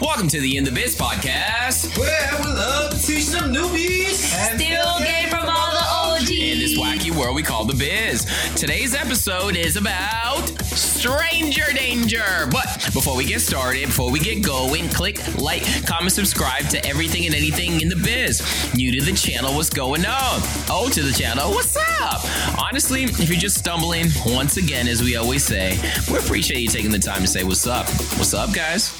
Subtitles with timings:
[0.00, 1.98] Welcome to the In the Biz podcast.
[1.98, 4.32] Where we love to teach some newbies.
[4.32, 6.30] And Still game from all the OGs.
[6.30, 8.24] In this wacky world we call the biz.
[8.54, 12.48] Today's episode is about stranger danger.
[12.50, 17.26] But before we get started, before we get going, click like, comment, subscribe to everything
[17.26, 18.40] and anything in the biz.
[18.74, 20.40] New to the channel, what's going on?
[20.70, 22.24] Oh, to the channel, what's up?
[22.60, 25.78] Honestly, if you're just stumbling, once again, as we always say,
[26.10, 27.86] we appreciate you taking the time to say what's up.
[28.16, 28.96] What's up, guys?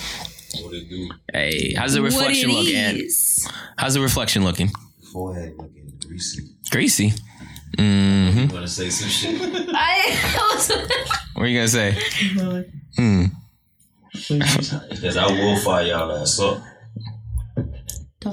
[0.62, 1.11] What it do?
[1.33, 2.97] Hey, how's the What reflection it look, Ant?
[2.98, 3.48] is.
[3.77, 4.70] How's the reflection looking?
[5.12, 6.42] Forehead looking greasy.
[6.70, 7.12] Greasy.
[7.78, 7.84] You
[8.50, 9.41] want to say some shit?
[9.75, 10.69] I was
[11.34, 11.97] What are you gonna say?
[12.97, 13.25] Hmm.
[14.12, 16.62] Because I will fire y'all ass up.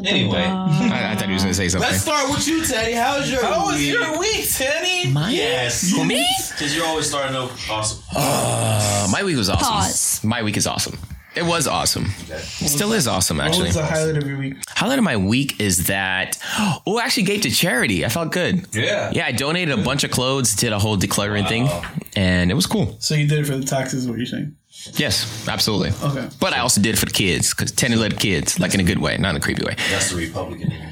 [0.03, 0.39] Anyway.
[0.43, 1.89] I, I thought he was gonna say something.
[1.89, 2.93] Let's start with you, Teddy.
[2.93, 3.93] How's your How was week?
[3.93, 5.11] your week, Teddy?
[5.11, 5.91] My, Yes.
[5.91, 6.25] Who, me?
[6.51, 8.01] Because you're always starting off awesome.
[8.15, 9.67] Uh, my week was awesome.
[9.67, 10.23] Pause.
[10.23, 10.97] My week is awesome.
[11.35, 12.05] It was awesome.
[12.29, 13.65] It still is awesome, What actually.
[13.67, 14.55] was the highlight of your week?
[14.69, 16.37] Highlight of my week is that
[16.87, 18.05] oh, I actually gave to charity.
[18.05, 18.65] I felt good.
[18.73, 19.11] Yeah.
[19.13, 21.67] Yeah, I donated a bunch of clothes, did a whole decluttering thing,
[22.15, 22.95] and it was cool.
[22.99, 24.55] So you did it for the taxes, what you're saying?
[24.93, 25.91] Yes, absolutely.
[26.09, 26.29] Okay.
[26.39, 28.83] But I also did it for the kids because Tenny led kids, like in a
[28.83, 29.75] good way, not in a creepy way.
[29.89, 30.87] That's the Republican in you.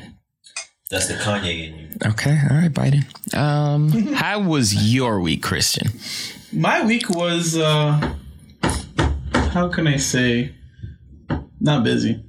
[0.90, 1.90] That's the Kanye in you.
[2.06, 3.04] Okay, all right, Biden.
[3.38, 5.88] Um, how was your week, Christian?
[6.52, 8.16] My week was, uh,
[9.54, 10.54] how can I say,
[11.60, 12.24] not busy.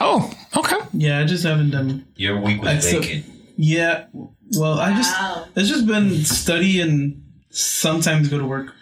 [0.00, 0.76] Oh, okay.
[0.92, 2.06] Yeah, I just haven't done.
[2.16, 3.26] Your week was Except- vacant.
[3.56, 4.06] Yeah,
[4.56, 5.46] well, I just, Wow.
[5.54, 8.74] it's just been study and sometimes go to work.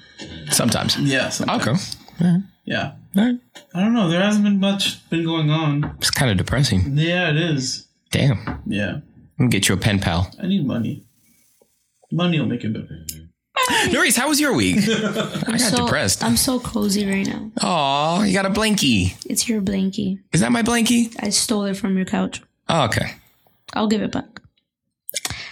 [0.50, 0.96] Sometimes.
[0.98, 1.96] Yeah, sometimes.
[2.20, 2.36] Okay.
[2.64, 2.92] Yeah.
[3.16, 3.38] All right.
[3.74, 4.08] I don't know.
[4.08, 5.94] There hasn't been much been going on.
[5.98, 6.96] It's kind of depressing.
[6.96, 7.86] Yeah, it is.
[8.12, 8.62] Damn.
[8.66, 9.00] Yeah.
[9.38, 10.30] I'm gonna get you a pen pal.
[10.42, 11.04] I need money.
[12.10, 13.04] Money will make it better.
[13.92, 14.76] Noris, how was your week?
[14.88, 16.22] I got so, depressed.
[16.24, 17.50] I'm so cozy right now.
[17.60, 19.14] Oh, you got a blankie.
[19.26, 20.18] It's your blankie.
[20.32, 21.14] Is that my blankie?
[21.20, 22.42] I stole it from your couch.
[22.68, 23.14] Oh, okay.
[23.74, 24.40] I'll give it back.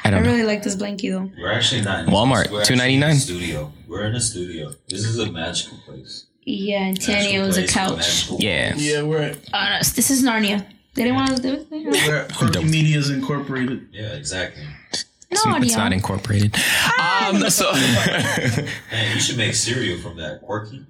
[0.05, 0.31] I I don't know.
[0.31, 1.31] really like this blankie though.
[1.41, 3.11] We're actually not in Walmart, we're actually in $2.99.
[3.11, 3.73] a Studio.
[3.87, 4.73] We're in a studio.
[4.89, 6.27] This is a magical place.
[6.43, 7.97] Yeah, and Tany Mujikwa owns a couch.
[7.99, 8.75] magical Yeah.
[8.77, 10.67] Yeah, we're at, Oh, no, this is Narnia.
[10.95, 11.67] They didn't want to do it.
[11.71, 13.89] we're at Quirky Media's Incorporated.
[13.93, 14.65] Yeah, exactly.
[15.39, 15.65] Narnia.
[15.65, 16.55] It's not incorporated.
[16.99, 18.67] Um, so Man,
[19.15, 20.43] you should make cereal from that.
[20.43, 20.85] Quirky.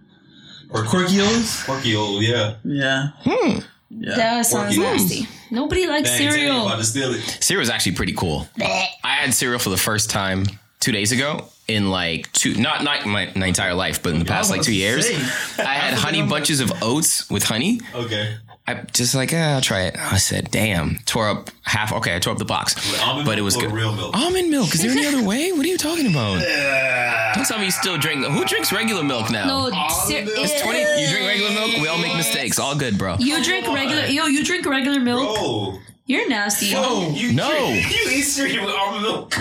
[0.70, 0.88] Quirky.
[0.88, 1.64] Quirkios?
[1.64, 2.56] Quirky old, yeah.
[2.64, 3.08] Yeah.
[3.22, 3.58] hmm.
[3.90, 4.14] Yeah.
[4.16, 4.80] That sounds Porky.
[4.98, 5.28] nasty.
[5.50, 6.66] Nobody likes Dang, Tany cereal.
[6.66, 7.20] about to steal it.
[7.40, 8.46] cereal is actually pretty cool.
[8.60, 10.46] I had cereal for the first time
[10.78, 14.24] two days ago in like two, not not my, my entire life, but in the
[14.24, 15.10] past like two years.
[15.58, 17.80] I had honey bunches of oats with honey.
[17.94, 18.36] Okay.
[18.66, 19.96] I just like, eh, I'll try it.
[19.98, 21.92] I said, damn, tore up half.
[21.92, 23.72] Okay, I tore up the box, almond but it was or good.
[23.72, 24.14] real milk?
[24.16, 24.72] Almond milk.
[24.74, 25.50] Is there any other way?
[25.50, 26.40] What are you talking about?
[27.34, 28.24] Don't tell me you still drink.
[28.24, 29.46] Who drinks regular milk now?
[29.46, 30.34] No, cer- milk.
[30.62, 31.80] 20, you drink regular milk?
[31.80, 32.58] We all make mistakes.
[32.60, 33.16] All good, bro.
[33.18, 34.04] You drink regular.
[34.06, 35.36] Yo, you drink regular milk.
[35.40, 35.80] Oh.
[36.06, 36.72] You're nasty.
[36.74, 37.48] Oh, You No.
[37.50, 39.34] drink- you eat cereal with almond milk.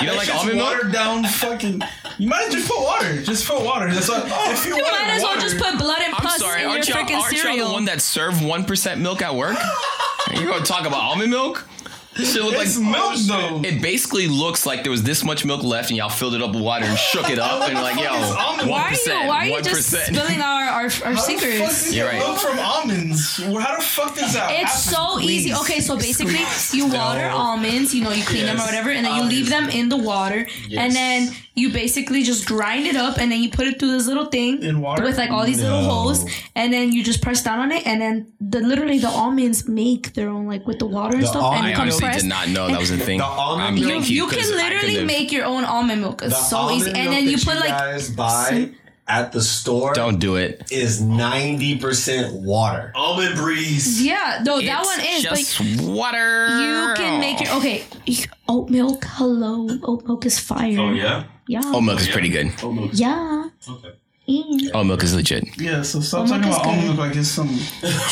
[0.00, 0.74] You don't like just almond milk?
[0.74, 1.82] watered down fucking.
[2.22, 3.20] You might just put water.
[3.22, 3.92] Just put water.
[3.92, 4.22] That's what.
[4.52, 6.58] if you, You water might as well water- just put blood and I'm pus sorry.
[6.62, 7.66] in your Aren't y'all, freaking aren't y'all cereal.
[7.66, 9.56] the one that serve 1% milk at work?
[10.32, 11.66] You're going to talk about almond milk?
[12.16, 13.68] This shit look like It's milk oh, though.
[13.68, 16.52] It basically looks like there was this much milk left, and y'all filled it up
[16.54, 19.28] with water and shook it up, and like, yo, one why are you?
[19.28, 21.84] Why are you just spilling our our, our How the fuck secrets?
[21.86, 22.18] did You're right.
[22.18, 23.38] milk from almonds?
[23.38, 24.50] How the fuck does that?
[24.60, 25.18] It's happen?
[25.18, 25.54] so easy.
[25.54, 26.40] Okay, so basically,
[26.78, 27.94] you water almonds.
[27.94, 30.46] You know, you clean them or whatever, and then you leave them in the water,
[30.70, 34.06] and then you basically just grind it up, and then you put it through this
[34.06, 35.02] little thing In water?
[35.04, 38.00] with like all these little holes, and then you just press down on it, and
[38.00, 41.54] then the literally the almonds make their own like with the water and The stuff,
[41.56, 43.18] and I it honestly did not know that was a thing.
[43.18, 46.22] The almond I'm milk- You, thank can literally make your own almond milk.
[46.22, 48.70] It's so easy, and then you that put like guys buy
[49.08, 50.70] at the store Don't do it.
[50.70, 52.92] is ninety percent water.
[52.94, 54.02] Almond breeze.
[54.02, 56.46] yeah, no, that one is, but just water.
[56.48, 57.84] you can make your okay
[58.48, 59.04] oat milk.
[59.06, 60.78] Hello, oat milk is fire.
[60.78, 61.24] Oh, yeah?
[61.52, 62.52] Yeah, Oat milk is pretty good.
[62.94, 63.48] yeah.
[63.68, 63.92] Okay.
[64.72, 65.44] Almond milk is legit.
[65.60, 66.96] Yeah, so stop Almond talking is about almond good.
[66.96, 67.48] milk like it's some.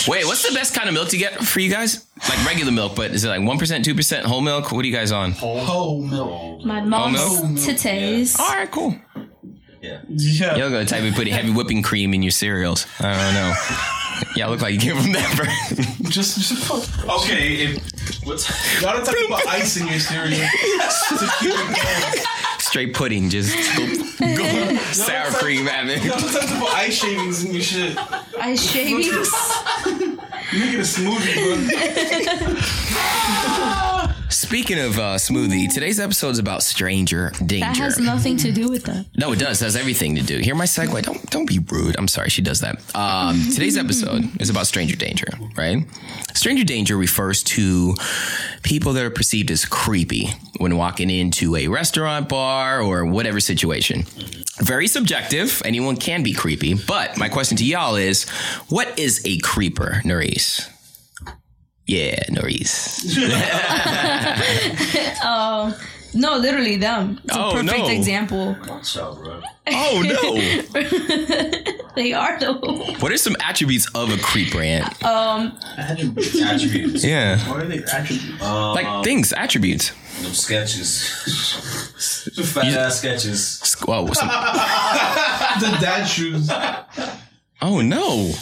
[0.13, 2.07] Wait, what's the best kind of milk to get for you guys?
[2.29, 4.73] Like regular milk, but is it like one percent, two percent whole milk?
[4.73, 5.33] What are you guys on?
[5.33, 6.65] Whole milk.
[6.65, 7.53] My mom's milk?
[7.57, 8.39] titties.
[8.39, 8.97] All right, cool.
[9.81, 10.01] Yeah.
[10.09, 10.57] Yeah.
[10.57, 12.87] Y'all gonna type of putting heavy whipping cream in your cereals.
[12.99, 13.55] I don't know.
[14.37, 15.35] Y'all look like you came from that.
[15.37, 15.47] bro.
[16.11, 17.09] Just, just put.
[17.23, 17.55] Okay.
[17.65, 20.31] If, what's Gotta talk about ice in your cereal.
[20.39, 22.25] to keep it going.
[22.71, 23.53] Straight pudding, just
[24.21, 25.97] go, sour cream at me.
[26.09, 27.99] Gotta talk about ice shavings in your shit.
[28.39, 29.11] Ice shavings.
[30.53, 31.35] Make it a smoothie,
[32.45, 33.87] bro.
[34.51, 37.67] Speaking of uh, smoothie, today's episode is about stranger danger.
[37.67, 39.07] That has nothing to do with that.
[39.17, 39.63] No, it does.
[39.63, 40.39] It has everything to do.
[40.39, 41.01] Hear my segue.
[41.05, 41.95] Don't don't be rude.
[41.97, 42.31] I'm sorry.
[42.31, 42.81] She does that.
[42.97, 45.87] Um, today's episode is about stranger danger, right?
[46.35, 47.95] Stranger danger refers to
[48.65, 54.03] people that are perceived as creepy when walking into a restaurant, bar, or whatever situation.
[54.59, 55.63] Very subjective.
[55.65, 56.75] Anyone can be creepy.
[56.75, 58.29] But my question to y'all is,
[58.69, 60.69] what is a creeper, Nerys?
[61.91, 63.03] Yeah, Nerys.
[66.13, 67.21] No, literally them.
[67.25, 67.89] It's a Oh, perfect no.
[67.89, 68.57] example.
[68.67, 69.41] watch out, bro?
[69.69, 70.35] Oh no!
[71.97, 72.59] They are though.
[73.01, 74.61] What are some attributes of a creeper
[75.05, 77.05] Um Attributes.
[77.05, 78.41] Yeah, What are they attributes?
[78.41, 79.93] like things, attributes.
[80.23, 81.05] Them sketches.
[82.55, 83.61] Fat ass sketches.
[83.87, 86.51] Whoa, some- the dad shoes.
[87.63, 88.33] oh no!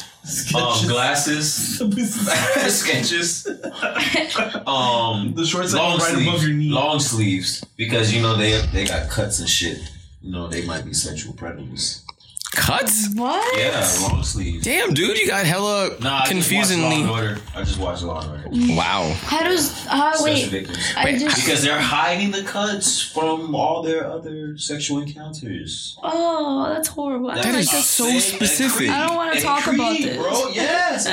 [0.55, 1.79] Um, glasses.
[2.69, 3.47] sketches.
[4.67, 6.29] Um, The shorts long right sleeves.
[6.29, 6.71] above your knee.
[6.71, 9.79] Long sleeves because you know they they got cuts and shit.
[10.23, 12.05] You know they might be sexual predators.
[12.53, 13.09] Cuts?
[13.15, 13.59] What?
[13.59, 14.65] Yeah, long sleeves.
[14.65, 17.03] Damn, dude, you got hella Nah, I confusingly.
[17.03, 17.41] Just watched Law and Order.
[17.55, 18.75] I just watched Law and Order.
[18.75, 19.13] Wow.
[19.21, 19.87] How does?
[19.87, 20.49] Uh, Special wait.
[20.49, 20.79] victims.
[20.97, 21.37] I just.
[21.37, 25.99] Because they're hiding the cuts from all their other sexual encounters.
[26.03, 27.31] Oh, that's horrible.
[27.31, 28.77] I That don't like so specific.
[28.79, 28.91] creep.
[28.93, 30.17] I don't wanna And talk about this.
[30.17, 30.49] bro.
[30.53, 31.11] Yes, I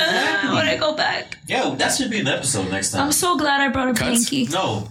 [0.53, 0.77] want to exactly.
[0.79, 1.37] go back.
[1.47, 3.01] Yeah, that should be an episode next time.
[3.03, 4.29] I'm so glad I brought a Cuts?
[4.29, 4.51] Pinky.
[4.51, 4.89] no,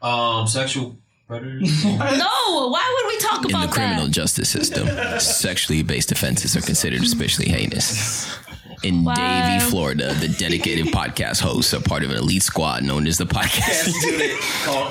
[0.00, 1.01] um, sexual predators.
[1.30, 3.64] No, why would we talk about that?
[3.64, 4.10] In the criminal that?
[4.12, 4.88] justice system,
[5.18, 8.36] sexually based offenses are considered especially heinous.
[8.82, 9.14] In Wow.
[9.14, 13.24] Davie, Florida, the dedicated podcast hosts are part of an elite squad known as the
[13.26, 13.92] podcast.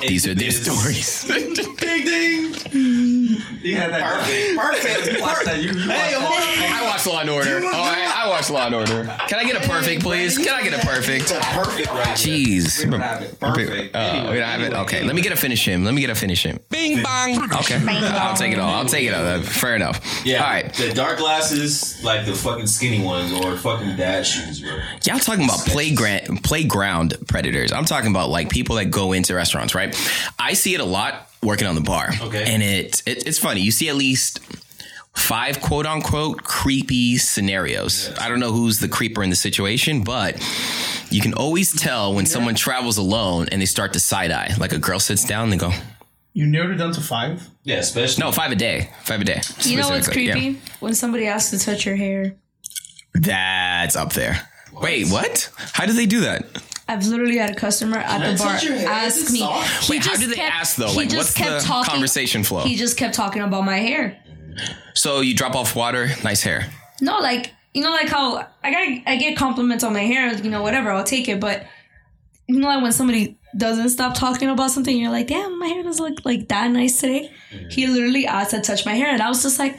[0.00, 1.24] These are their stories.
[1.28, 1.54] Ding
[2.04, 3.21] ding.
[3.62, 4.02] You had that.
[4.24, 5.20] Perfect, perfect.
[5.20, 5.62] Watch that.
[5.62, 6.72] You, you Hey, watch hold that.
[6.80, 6.82] on.
[6.82, 7.60] I watch Law and Order.
[7.64, 9.04] Oh, I, I watch Law and Order.
[9.28, 10.36] Can I get a perfect, please?
[10.38, 11.32] Can I get a perfect?
[11.32, 12.06] Perfect, right?
[12.16, 12.84] Jeez.
[12.84, 13.38] We don't have it.
[13.38, 13.94] Perfect.
[13.94, 14.72] Uh, we don't have it.
[14.72, 15.84] Okay, let me get a finish him.
[15.84, 16.58] Let me get a finish him.
[16.70, 17.44] Bing bong.
[17.60, 18.68] Okay, I'll take it all.
[18.70, 19.40] I'll take it all.
[19.42, 20.22] Fair enough.
[20.24, 20.44] Yeah.
[20.44, 20.72] All right.
[20.72, 24.78] The dark glasses, like the fucking skinny ones, or fucking dad shoes, bro.
[25.06, 27.72] Y'all talking about playground playground predators.
[27.72, 29.94] I'm talking about like people that go into restaurants, right?
[30.38, 32.10] I see it a lot working on the bar.
[32.20, 32.44] Okay.
[32.46, 33.60] And it, it it's funny.
[33.60, 34.40] You see at least
[35.14, 38.12] five quote unquote creepy scenarios.
[38.18, 40.36] I don't know who's the creeper in the situation, but
[41.10, 44.52] you can always tell when someone travels alone and they start to side eye.
[44.58, 45.72] Like a girl sits down and they go,
[46.32, 47.48] You narrowed it down to five.
[47.64, 48.22] Yeah, especially.
[48.24, 48.90] No, five a day.
[49.04, 49.40] Five a day.
[49.60, 50.40] You know what's creepy?
[50.40, 50.52] yeah.
[50.80, 52.34] When somebody asks to touch your hair.
[53.14, 54.48] That's up there.
[54.72, 55.50] Wait, what?
[55.74, 56.46] How do they do that?
[56.88, 59.06] I've literally had a customer at I the bar touch your hair?
[59.06, 59.38] Is ask me.
[59.38, 59.84] soft?
[59.84, 60.92] He Wait, how just do they kept- ask, though?
[60.92, 62.62] Like, what's kept the talking- conversation flow?
[62.64, 64.18] He just kept talking about my hair.
[64.94, 66.66] So you drop off water, nice hair.
[67.00, 70.50] No, like you know, like how I got I get compliments on my hair, you
[70.50, 71.40] know, whatever, I'll take it.
[71.40, 71.64] But
[72.48, 75.82] you know, like when somebody doesn't stop talking about something, you're like, damn, my hair
[75.82, 77.30] doesn't look like that nice today.
[77.70, 79.78] He literally asked to touch my hair, and I was just like,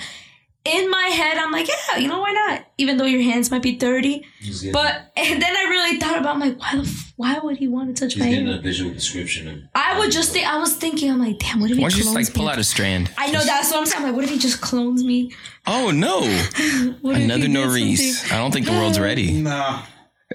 [0.66, 2.66] in my head, I'm like, yeah, you know, why not?
[2.78, 4.26] Even though your hands might be dirty,
[4.72, 7.68] but and then I really thought about, I'm like, why the f- why would he
[7.68, 8.58] want to touch he's my getting hair?
[8.60, 9.60] a visual description of.
[9.76, 11.98] I would just think, I was thinking, I'm like, damn, what if he Why don't
[11.98, 13.12] you clones just like pull out a strand?
[13.18, 14.04] I know that's what I'm saying.
[14.04, 15.34] I'm like, what if he just clones me?
[15.68, 16.22] Oh no!
[17.02, 17.98] What if he Another did Noris.
[18.20, 18.36] something?
[18.36, 19.32] I don't think the world's ready.
[19.42, 19.84] Nah.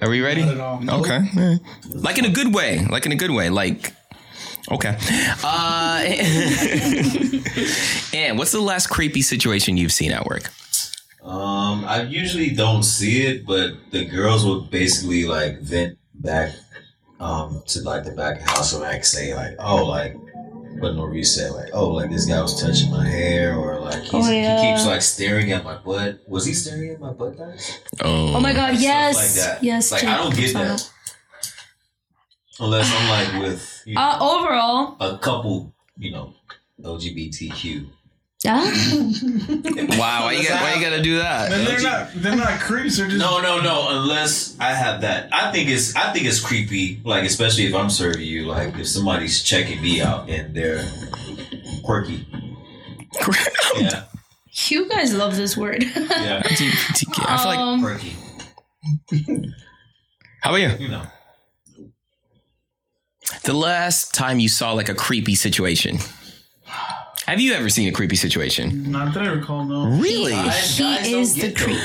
[0.01, 0.43] Are we ready?
[0.45, 0.99] Not at all.
[1.01, 1.17] Okay.
[1.17, 1.59] all right.
[1.89, 2.85] Like in a good way.
[2.89, 3.49] Like in a good way.
[3.49, 3.93] Like.
[4.71, 4.95] Okay.
[5.43, 6.01] Uh,
[8.13, 10.49] and what's the last creepy situation you've seen at work?
[11.23, 16.53] Um, I usually don't see it, but the girls would basically like vent back
[17.19, 20.15] um to like the back of the house and like say like, oh, like
[20.79, 24.13] what Noris said, like, oh, like this guy was touching my hair, or like he's,
[24.13, 24.61] Oh, yeah.
[24.61, 26.19] he keeps like staring at my butt.
[26.27, 27.79] Was he staring at my butt, guys?
[28.01, 28.35] Oh.
[28.35, 29.63] Oh my god, Stuff yes, like that.
[29.63, 29.91] yes.
[29.91, 30.89] Like Jake, I don't get that
[32.61, 36.33] unless I'm like with you know, Uh, overall, a couple, you know,
[36.83, 37.87] LGBTQ.
[38.45, 38.63] yeah.
[39.99, 40.25] Wow.
[40.25, 40.61] Why you got?
[40.61, 41.51] Why you got to do that?
[41.51, 42.09] And they're not.
[42.15, 42.97] They're not creeps.
[42.97, 43.19] They're just.
[43.19, 43.87] No, no, no.
[44.01, 47.01] Unless I have that, I think it's I think it's creepy.
[47.03, 48.45] Like especially if I'm serving you.
[48.45, 50.85] Like if somebody's checking me out and they're
[51.83, 52.27] quirky.
[53.77, 54.03] Yeah.
[54.69, 55.83] You guys love this word.
[55.83, 56.41] Yeah.
[56.45, 57.59] I feel like.
[57.59, 58.13] Um, Perky.
[60.41, 60.69] How about you?
[60.85, 61.03] You know.
[63.43, 65.97] The last time you saw like a creepy situation.
[67.25, 68.91] Have you ever seen a creepy situation?
[68.91, 69.85] Not that I recall, no.
[69.99, 70.33] Really?
[70.51, 71.77] She is the creep.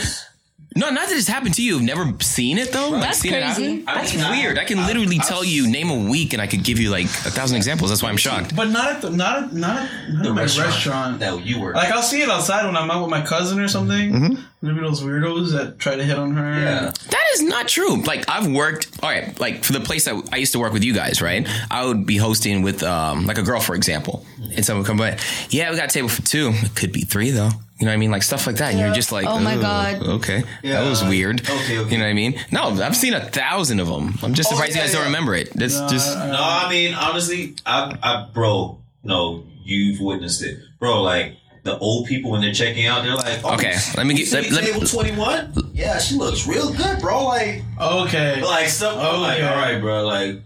[0.76, 1.74] No, not that it's happened to you.
[1.74, 2.92] You've never seen it though.
[2.98, 3.62] That's seen it crazy.
[3.80, 3.84] happen?
[3.84, 4.58] That's I mean, I- weird.
[4.58, 7.30] I, can literally tell you name a week, and I could give you like a
[7.30, 7.90] thousand examples.
[7.90, 8.56] That's why I'm shocked.
[8.56, 11.18] But not at the not at, not at, not The at my restaurant, restaurant.
[11.20, 11.72] that you were.
[11.74, 14.12] Like I'll see it outside when I'm out with my cousin or something.
[14.12, 14.42] Mm-hmm.
[14.62, 16.58] Maybe those weirdos that try to hit on her.
[16.60, 16.90] yeah.
[17.10, 18.02] That is not true.
[18.02, 18.88] Like I've worked.
[19.02, 21.46] All right, like for the place that I used to work with you guys, right?
[21.70, 24.96] I would be hosting with um, like a girl, for example, and someone would come
[24.96, 25.18] by.
[25.50, 26.50] Yeah, we got a table for two.
[26.52, 27.50] It could be three though.
[27.84, 28.10] You know what I mean?
[28.10, 28.70] Like stuff like that.
[28.70, 30.02] And you're just like, Oh my God.
[30.02, 31.42] Okay, Yeah, that was weird.
[31.42, 31.90] okay, okay.
[31.92, 32.40] You know what I mean?
[32.50, 34.14] No, I've seen a thousand of them.
[34.22, 35.00] I'm just Oh, surprised yeah, you guys yeah.
[35.00, 35.52] don't remember it.
[35.52, 36.16] That's No, just.
[36.16, 41.02] No, I mean honestly, I, I, bro, no, you've witnessed it, bro.
[41.02, 44.28] Like the old people when they're checking out, they're like, oh, Okay, let me get-
[44.28, 45.52] see let- let- table twenty one.
[45.74, 47.24] Yeah, she looks real good, bro.
[47.24, 48.40] Like, Okay.
[48.42, 48.96] like stuff.
[48.96, 49.46] I'm like, Okay.
[49.46, 50.06] all right, bro.
[50.06, 50.40] Like,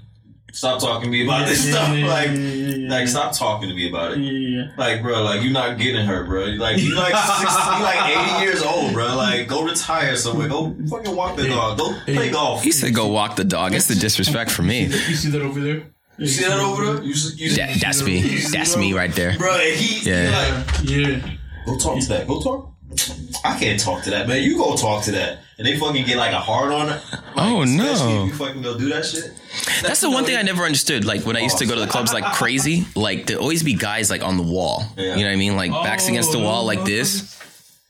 [0.59, 1.89] stop talking to me about this Yeah, stuff.
[1.91, 2.91] yeah, yeah, like, yeah, yeah, yeah.
[2.91, 4.19] like, stop talking to me about it.
[4.19, 4.71] Yeah, yeah, yeah.
[4.77, 6.45] Like, bro, like you're not getting her, bro.
[6.67, 7.47] Like you like 60,
[7.77, 9.15] you like eighty years old, bro.
[9.17, 10.49] Like go retire somewhere.
[10.49, 11.79] Go fucking walk the dog.
[11.79, 12.63] Go play golf.
[12.65, 14.85] He said, "Go walk the dog." That's the disrespect for me.
[14.87, 15.83] You see that over there?
[16.19, 17.05] You see that over there?
[17.05, 18.21] You see, you see, That, that's me.
[18.51, 19.39] That's me right there.
[19.39, 19.57] bro.
[19.59, 20.31] He, Yeah.
[20.31, 20.39] yeah.
[20.39, 21.37] like, Yeah.
[21.65, 22.27] go talk to that.
[22.27, 22.75] Go talk.
[23.45, 24.43] I can't talk to that, man.
[24.43, 26.87] You go talk to that, and they fucking get like a hard on.
[26.89, 27.01] Like,
[27.37, 28.25] Oh, no.
[28.25, 29.33] If you fucking go do that shit.
[29.83, 31.05] That's the one thing I never understood.
[31.05, 33.75] Like when I used to go to the clubs like crazy, like there always be
[33.75, 34.85] guys like on the wall.
[34.97, 35.15] Yeah.
[35.17, 35.57] You know what I mean?
[35.57, 37.35] Like backs against the wall like this.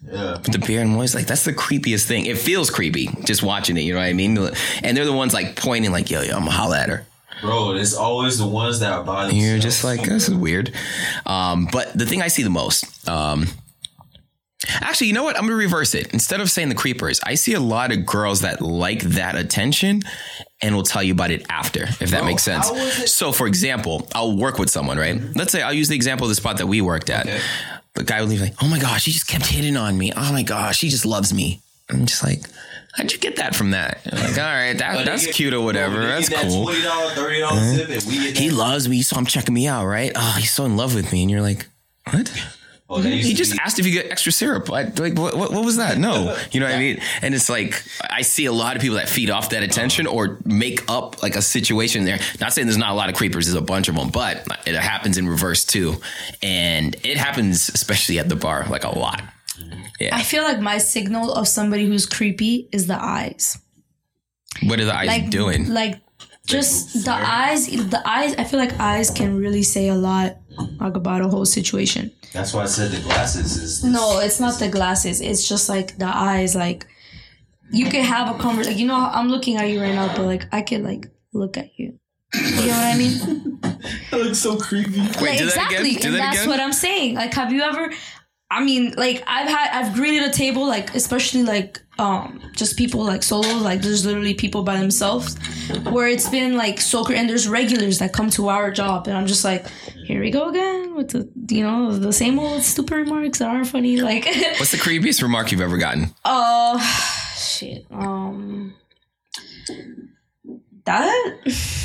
[0.06, 0.34] Yeah.
[0.34, 2.26] With the beer and voice, like that's the creepiest thing.
[2.26, 3.80] It feels creepy just watching it.
[3.80, 4.36] You know what I mean?
[4.82, 7.06] And they're the ones like pointing, like, "Yo, yo, I'm gonna holla at her."
[7.40, 9.44] Bro, it's always the ones that are by themselves.
[9.44, 10.72] You're just like, this is weird.
[11.26, 13.46] Um, but the thing I see the most, um,
[14.80, 15.36] actually, you know what?
[15.36, 16.12] I'm gonna reverse it.
[16.12, 20.02] Instead of saying the creepers, I see a lot of girls that like that attention
[20.60, 22.66] and will tell you about it after, if that Bro, makes sense.
[22.68, 25.16] how was it- So, for example, I'll work with someone, right?
[25.16, 25.38] Mm-hmm.
[25.38, 27.26] Let's say I'll use the example of the spot that we worked at.
[27.26, 27.40] Okay.
[27.94, 30.12] The guy would leave like, "Oh my gosh, he just kept hitting on me.
[30.16, 31.60] Oh my gosh, he just loves me."
[31.90, 32.42] I'm just like.
[32.94, 34.00] How'd you get that from that?
[34.10, 36.00] Like, all right, that, that's get- cute or whatever.
[36.00, 36.64] That's that cool.
[36.64, 38.36] Twenty dollar, thirty dollar tip, and we get.
[38.38, 40.10] He loves me, so I'm checking me out, right?
[40.16, 41.66] Oh, he's so in love with me, and you're like,
[42.10, 42.32] what?
[42.90, 44.72] Oh, He just be- asked if you get extra syrup.
[44.72, 45.98] I, like, what, what, what was that?
[45.98, 47.00] No, you know what I mean.
[47.20, 50.38] And it's like I see a lot of people that feed off that attention or
[50.46, 52.18] make up like a situation there.
[52.40, 53.46] Not saying there's not a lot of creepers.
[53.46, 55.96] There's a bunch of them, but it happens in reverse too,
[56.42, 59.22] and it happens especially at the bar like a lot.
[60.12, 63.58] I feel like my signal of somebody who's creepy is the eyes.
[64.62, 65.68] What are the eyes Like doing?
[65.68, 66.00] Like
[66.46, 67.66] just the eyes.
[67.66, 68.34] The eyes.
[68.36, 70.36] I feel like eyes can really say a lot
[70.80, 72.10] like about a whole situation.
[72.32, 73.84] That's why I said the glasses is.
[73.84, 75.20] No, it's not the glasses.
[75.20, 76.54] It's just like the eyes.
[76.54, 76.86] Like
[77.70, 78.72] you can have a conversation.
[78.72, 81.56] Like, you know, I'm looking at you right now, but like I can like look
[81.56, 81.98] at you.
[82.34, 83.44] You know what I mean?
[84.10, 85.00] That looks so creepy.
[85.00, 86.00] Wait, like, do that exactly, again.
[86.00, 86.48] Do and that that's again.
[86.48, 87.14] what I'm saying.
[87.14, 87.92] Like, have you ever?
[88.50, 93.04] I mean, like I've had, I've greeted a table, like especially like um just people
[93.04, 95.36] like solo, like there's literally people by themselves,
[95.90, 99.26] where it's been like so and there's regulars that come to our job, and I'm
[99.26, 99.66] just like,
[100.06, 103.66] here we go again with the you know the same old stupid remarks that aren't
[103.68, 104.00] funny.
[104.00, 104.24] Like,
[104.58, 106.14] What's the creepiest remark you've ever gotten?
[106.24, 106.78] uh,
[107.36, 108.74] shit, um.
[110.88, 111.34] That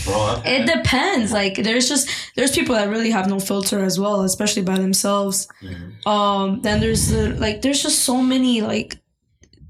[0.06, 1.32] Bro, it depends.
[1.32, 5.48] Like there's just there's people that really have no filter as well, especially by themselves.
[6.06, 8.98] Um, then there's the like there's just so many like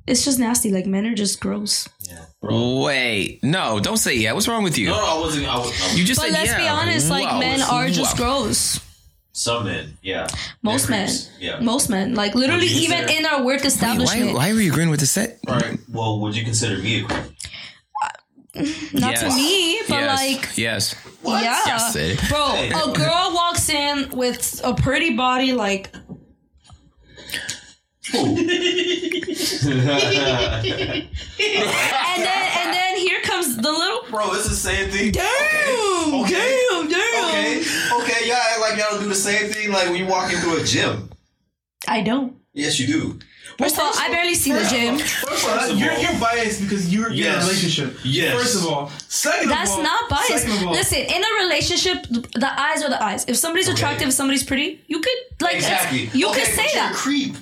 [0.06, 0.70] it's just nasty.
[0.72, 1.90] Like men are just gross.
[2.42, 4.34] Wait, no, don't say yeah.
[4.34, 4.88] What's wrong with you?
[4.90, 5.48] no, no, I wasn't.
[5.48, 6.58] I was, I was You just But said let's yeah.
[6.58, 7.40] be honest, like Wow.
[7.40, 8.26] men are just Wow.
[8.44, 8.80] gross.
[9.32, 10.28] some men, yeah.
[10.62, 11.10] Most men.
[11.40, 11.60] Yeah.
[11.62, 12.14] Most men.
[12.16, 14.34] Like literally even in our work Why, establishment.
[14.36, 15.40] why were you agreeing with the set?
[15.48, 15.80] All right.
[15.90, 17.22] Well, would you consider me a creep?
[18.94, 20.22] Not to me, but yes.
[20.22, 20.96] like yes.
[21.26, 21.60] yeah.
[21.66, 22.30] Yes?
[22.30, 25.92] Bro, a girl walks in with a pretty body like
[28.14, 28.50] and then
[31.40, 35.12] and then here comes the little Bro, it's the same thing.
[35.14, 36.60] Damn, Okay.
[36.70, 37.26] damn, damn.
[37.30, 37.64] Okay,
[38.02, 40.64] okay, y'all act like y'all do the same thing like when you walk into a
[40.64, 41.10] gym.
[41.88, 42.36] I don't.
[42.54, 43.20] Yes, you do.
[43.58, 44.98] First of all, I barely see the gym.
[45.00, 47.44] First of all, you're, all- you're biased because you're, you're in a Yes.
[47.48, 47.98] relationship.
[48.04, 48.34] Yes.
[48.40, 48.90] First of all.
[49.08, 49.84] Second That's of all.
[49.84, 50.44] That's not biased.
[50.46, 53.26] Second of all, Listen, in a relationship, the eyes are the eyes.
[53.28, 56.10] If somebody's attractive, if somebody's pretty, you could like it's- Exactly.
[56.20, 56.96] you Okay, could say but you're a that.
[56.96, 57.36] creep.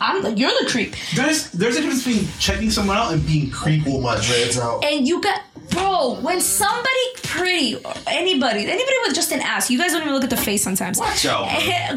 [0.00, 3.50] I'm the, you're the creep, there's there's a difference between checking someone out and being
[3.52, 3.84] creepy.
[3.84, 4.84] Pull oh my dreads out.
[4.84, 6.16] and you got bro.
[6.20, 6.88] When somebody
[7.22, 10.62] pretty, anybody, anybody with just an ass, you guys don't even look at the face
[10.62, 10.98] sometimes.
[10.98, 11.46] Watch out.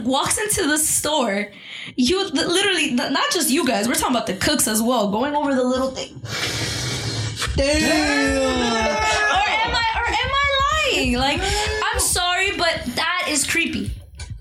[0.03, 1.51] Walks into the store,
[1.95, 5.53] you literally, not just you guys, we're talking about the cooks as well, going over
[5.55, 6.19] the little thing.
[7.55, 8.37] Damn.
[8.37, 11.13] or am I, or am I lying?
[11.17, 13.91] Like, I'm sorry, but that is creepy.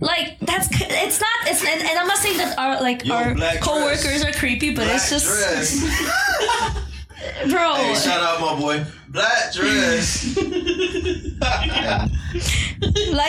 [0.00, 3.36] Like that's it's not it's and, and I'm not saying that our like Yo, our
[3.60, 4.24] coworkers dress.
[4.24, 5.26] are creepy, but Black it's just
[7.48, 7.74] bro.
[7.74, 8.84] Hey, shout out my boy.
[9.12, 10.36] Black dress.
[10.38, 10.48] like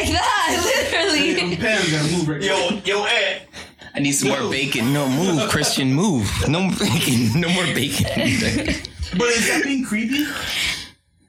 [0.07, 0.61] that,
[0.93, 1.57] literally.
[1.57, 3.47] Pam's gonna move right yo, yo, Ed.
[3.93, 4.93] I need some more bacon.
[4.93, 6.25] No, move, Christian, move.
[6.47, 7.41] No bacon.
[7.41, 8.05] No more bacon.
[9.15, 10.25] But is that being creepy?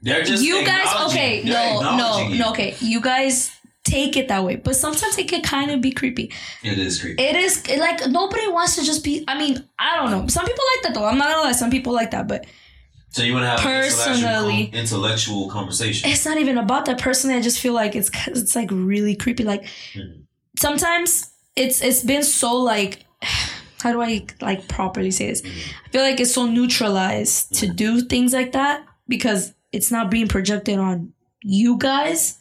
[0.01, 2.75] They're just you guys, okay, no, no, no, okay.
[2.79, 3.51] You guys
[3.83, 6.31] take it that way, but sometimes it can kind of be creepy.
[6.63, 7.21] It is creepy.
[7.21, 9.23] It is like nobody wants to just be.
[9.27, 10.25] I mean, I don't know.
[10.27, 11.05] Some people like that though.
[11.05, 11.51] I'm not gonna lie.
[11.51, 12.45] Some people like that, but
[13.15, 16.09] so you want to have Personally- intellectual, intellectual conversation.
[16.09, 16.99] it's not even about that.
[16.99, 19.45] Personally, I just feel like it's it's like really creepy.
[19.45, 20.23] Like hmm.
[20.59, 23.05] sometimes it's it's been so like
[23.81, 25.39] how do I like properly say this?
[25.39, 25.47] Hmm.
[25.85, 27.75] I feel like it's so neutralized to hmm.
[27.75, 32.37] do things like that because it's not being projected on you guys.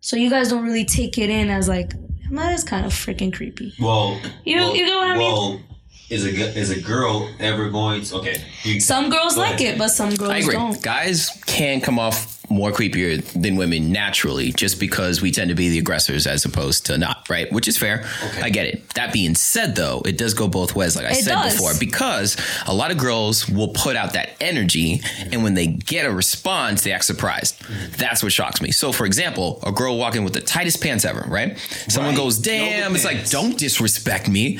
[0.00, 1.94] So you guys don't really take it in as like
[2.32, 3.72] that is kind of freaking creepy.
[3.80, 5.32] Well, You- well, you know what I mean?
[5.32, 5.60] Well,
[6.10, 8.16] is a is a girl ever going to?
[8.16, 9.74] Okay, you- Some girls Go like ahead.
[9.74, 10.54] it, but some girls I agree.
[10.54, 10.82] don't.
[10.82, 15.68] Guys can come off more creepier than women naturally, just because we tend to be
[15.68, 17.52] the aggressors as opposed to not, right?
[17.52, 18.06] Which is fair.
[18.24, 18.40] Okay.
[18.40, 18.88] I get it.
[18.94, 21.52] That being said, though, it does go both ways, like I It said does.
[21.52, 25.28] before, because a lot of girls will put out that energy, mm-hmm.
[25.34, 27.60] and when they get a response, they act surprised.
[27.60, 27.92] Mm-hmm.
[27.98, 28.70] That's what shocks me.
[28.72, 31.58] So, for example, a girl walking with the tightest pants ever, right?
[31.88, 32.16] Someone Right.
[32.22, 34.58] goes, "Damn!" It's like, "Don't disrespect me."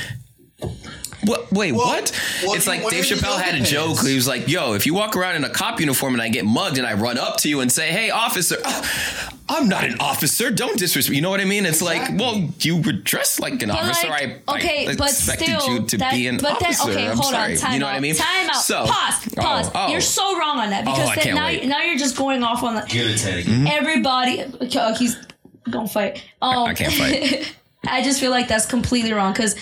[1.24, 1.50] What?
[1.52, 2.12] Wait, Well, what?
[2.44, 3.86] well, it's like Dave Chappelle had a yoga joke.
[3.96, 4.06] pants.
[4.06, 6.44] He was like, "Yo, if you walk around in a cop uniform and I get
[6.44, 9.96] mugged and I run up to you and say, "Hey, officer," "Ah, I'm not an
[9.98, 10.50] officer.
[10.50, 11.14] Don't disrespect.
[11.16, 11.64] You know what I mean?
[11.66, 14.08] It's like, well, you were dressed like an But officer.
[14.08, 16.90] like, I, okay, I but expected still, you to that, be an but then, officer.
[16.90, 17.52] okay, I'm hold sorry.
[17.54, 18.14] on, time you know out, what I mean?
[18.14, 19.70] time out, So, pause, oh, pause.
[19.74, 19.88] oh.
[19.88, 21.64] You're so wrong on that because I then now, wait.
[21.66, 23.06] now you're just going off on the Get.
[23.16, 23.66] Mm-hmm.
[23.66, 24.42] everybody.
[24.44, 25.16] Okay, oh, he's
[25.70, 26.22] gonna fight.
[26.42, 27.54] Um, I can't fight.
[27.88, 29.56] I just feel like that's completely wrong because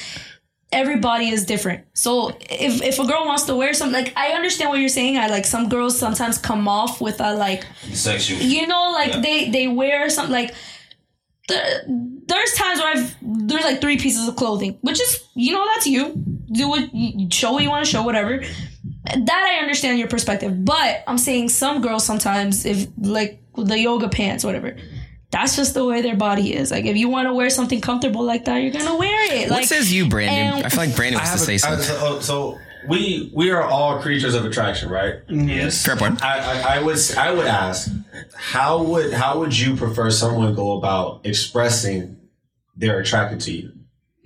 [0.81, 1.81] everybody is different.
[1.95, 2.11] So
[2.41, 5.17] if if a girl wants to wear something, like I understand what you're saying.
[5.19, 8.39] I like some girls sometimes come off with a like Sexual.
[8.41, 9.21] you know like Yeah.
[9.27, 10.55] they they wear something like
[11.49, 11.65] there,
[12.27, 15.87] there's times where I've there's like three pieces of clothing, which is you know that's
[15.87, 16.13] you.
[16.53, 18.43] Do what you show what you want to show, whatever.
[19.05, 24.09] That I understand your perspective, but I'm saying some girls sometimes if like the yoga
[24.09, 24.77] pants, whatever.
[25.39, 26.71] That's just the way their body is.
[26.71, 29.51] Like if you want to wear something comfortable like that, you're gonna wear it.
[29.51, 30.57] What Like says you, Brandon?
[30.59, 32.01] and- I feel like Brandon I wants to have say a- I- something.
[32.01, 35.17] so, so we we are all creatures of attraction, right?
[35.29, 35.85] Yes.
[35.85, 36.25] Fair point.
[36.25, 37.91] I, I, I would I would ask
[38.35, 42.17] how would how would you prefer someone go about expressing
[42.77, 43.73] they're attracted to you?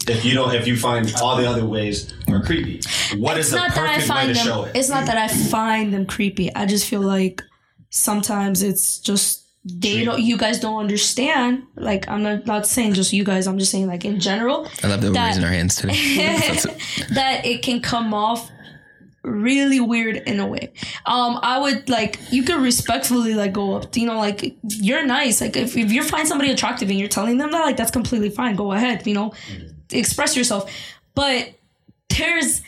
[0.08, 2.80] If you don't, if you find all the other ways are creepy,
[3.18, 4.46] what is it's the not that I perfect way to them.
[4.46, 4.76] show it?
[4.76, 6.54] It's not that I find them creepy.
[6.54, 7.42] I just feel like
[7.90, 10.20] sometimes it's just they don't.
[10.20, 11.64] You guys don't understand.
[11.76, 13.46] Like I'm not not saying just you guys.
[13.46, 15.94] I'm just saying like in general I love that we're that- raising our hands today.
[17.14, 18.50] That it can come off
[19.22, 20.72] really weird in a way.
[21.04, 23.94] Um, I would like you could respectfully like go up.
[23.96, 25.40] You know, like you're nice.
[25.42, 28.30] Like if, if you find somebody attractive and you're telling them that, like that's completely
[28.30, 28.56] fine.
[28.56, 29.06] Go ahead.
[29.06, 29.34] You know,
[29.92, 30.72] express yourself.
[31.14, 31.50] But
[32.16, 32.62] there's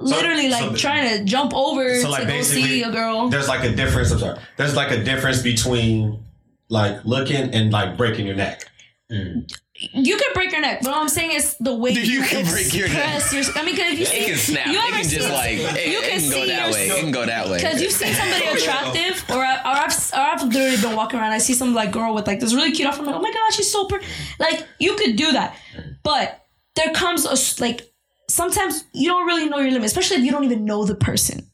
[0.00, 2.90] literally so like the- trying to jump over So to like go basically, see a
[2.90, 3.28] girl.
[3.28, 4.10] there's like a difference.
[4.12, 4.38] I'm sorry.
[4.56, 6.24] There's like a difference between
[6.68, 8.64] like looking and like breaking your neck.
[9.10, 9.50] Mm.
[9.92, 12.44] You can break your neck, but what I'm saying is the way You you, can
[12.44, 13.32] break your neck.
[13.32, 13.42] your.
[13.56, 14.66] I mean, because if you see, It can snap.
[14.66, 16.74] you It can just see- like, it, you it can can go see that your-
[16.74, 16.86] way.
[16.88, 17.56] It can go that way.
[17.56, 21.32] Because you see somebody attractive, or, I, or I've or I've literally been walking around.
[21.32, 23.00] I see some like girl with like this really cute outfit.
[23.00, 24.04] I'm like, oh my god, she's so pretty.
[24.38, 25.56] Like you could do that,
[26.02, 26.44] but
[26.76, 27.89] there comes a like
[28.30, 31.46] sometimes you don't really know your limit, especially if you don't even know the person.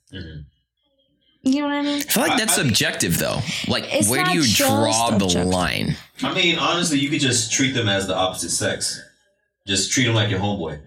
[1.43, 1.99] You know what I mean?
[1.99, 3.41] I feel like that's I- I- subjective though.
[3.69, 5.47] Like, where do you just draw the objective.
[5.47, 5.97] line?
[6.23, 9.01] I mean, honestly, you could just treat them as the opposite sex.
[9.67, 10.81] Just treat them like your homeboy.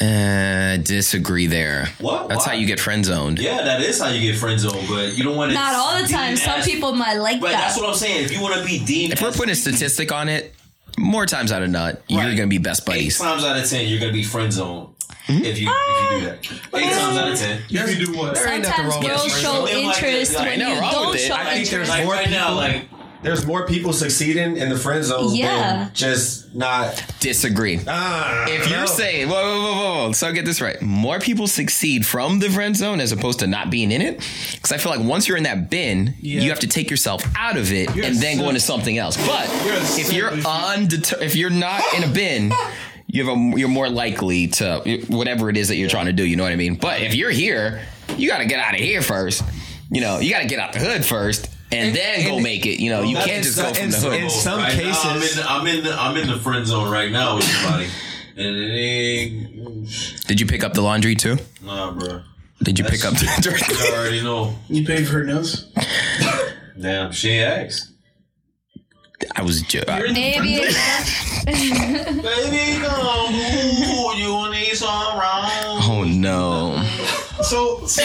[0.00, 1.86] Uh, disagree there.
[1.98, 2.28] What?
[2.28, 2.52] That's Why?
[2.52, 3.40] how you get friend zoned.
[3.40, 5.54] Yeah, that is how you get friend zoned, but you don't want to.
[5.54, 6.36] Not all the time.
[6.36, 7.60] Some people might like But that.
[7.60, 8.24] that's what I'm saying.
[8.24, 10.54] If you want to be deemed, If we're putting a statistic on it,
[10.96, 13.16] more times out of not, you're gonna be best buddies.
[13.16, 13.42] eight buddies.
[13.42, 14.94] times out of ten, you're gonna be friend zoned.
[15.30, 15.44] Mm-hmm.
[15.44, 16.38] If you if you do that,
[16.74, 17.62] eight times out of ten.
[17.68, 20.66] If you do what, there ain't nothing wrong with girls show interest like, when you
[20.66, 21.18] don't with it.
[21.20, 21.90] show I think interest.
[21.90, 22.88] Like more right now, like
[23.22, 25.84] there's more people succeeding in the friend zone Yeah.
[25.84, 27.04] than just not.
[27.20, 27.78] Disagree.
[27.86, 28.86] Ah, If you're no.
[28.86, 30.80] saying, whoa, whoa, whoa, whoa, whoa, so I get this right.
[30.80, 34.26] More people succeed from the friend zone as opposed to not being in it.
[34.54, 36.40] Because I feel like once you're in that bin, Yeah.
[36.40, 38.96] you have to take yourself out of it You're and a then go into something
[38.96, 39.18] else.
[39.26, 42.52] But You're if you're if undeter- if you're not in a bin,
[43.12, 46.24] you have a, you're more likely to whatever it is that you're trying to do.
[46.24, 46.76] You know what I mean?
[46.76, 47.80] But if you're here,
[48.16, 49.42] you got to get out of here first.
[49.90, 51.48] You know, you got to get out the hood first.
[51.72, 52.80] And, then go and- make it.
[52.82, 54.12] You know, you can't that's- just go from and- the hood.
[54.22, 56.90] In some right now, I'm cases- in, I'm in the I'm in the friend zone
[56.90, 57.86] right now with somebody,
[58.36, 61.36] and it ain't Did you pick up the laundry too?
[61.62, 62.22] nah, bro.
[62.62, 64.54] Did you pick up You the already know.
[64.68, 65.72] You paid for her nails?
[66.78, 67.90] Damn, she asked.
[69.36, 70.12] I was joking.
[70.12, 73.32] Maybe it's Baby, come
[74.18, 75.48] you need some wrong.
[75.82, 76.82] Oh no.
[77.42, 78.02] So, so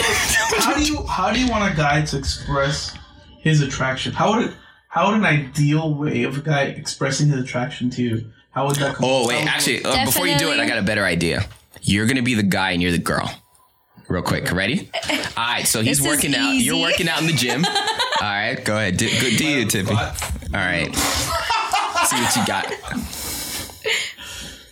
[0.59, 2.95] how do you how do you want a guy to express
[3.39, 4.13] his attraction?
[4.13, 4.53] How would it,
[4.87, 8.31] how would an ideal way of a guy expressing his attraction to you?
[8.51, 8.95] How would that?
[8.95, 11.45] Come Oh wait, would- actually, uh, before you do it, I got a better idea.
[11.81, 13.29] You're gonna be the guy and you're the girl.
[14.07, 14.91] Real quick, ready?
[15.09, 16.51] All right, so he's This working out.
[16.51, 17.65] You're working out in the gym.
[17.65, 17.71] All
[18.21, 18.97] right, go ahead.
[18.97, 19.95] Do, go, do you, Tippy?
[20.53, 20.93] All right.
[22.05, 22.73] See what you got.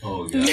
[0.03, 0.47] Oh god.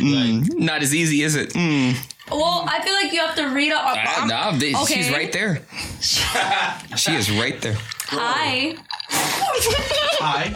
[0.00, 0.42] no.
[0.64, 1.50] Not as easy, is it?
[1.50, 1.96] Mm.
[2.30, 3.96] Well, I feel like you have to read up.
[3.96, 5.62] Uh, no, th- she's right there.
[6.00, 7.76] she is right there.
[8.08, 8.76] Hi.
[9.10, 10.48] Hi.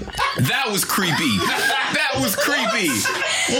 [0.48, 1.36] That was creepy.
[1.94, 2.88] That was creepy.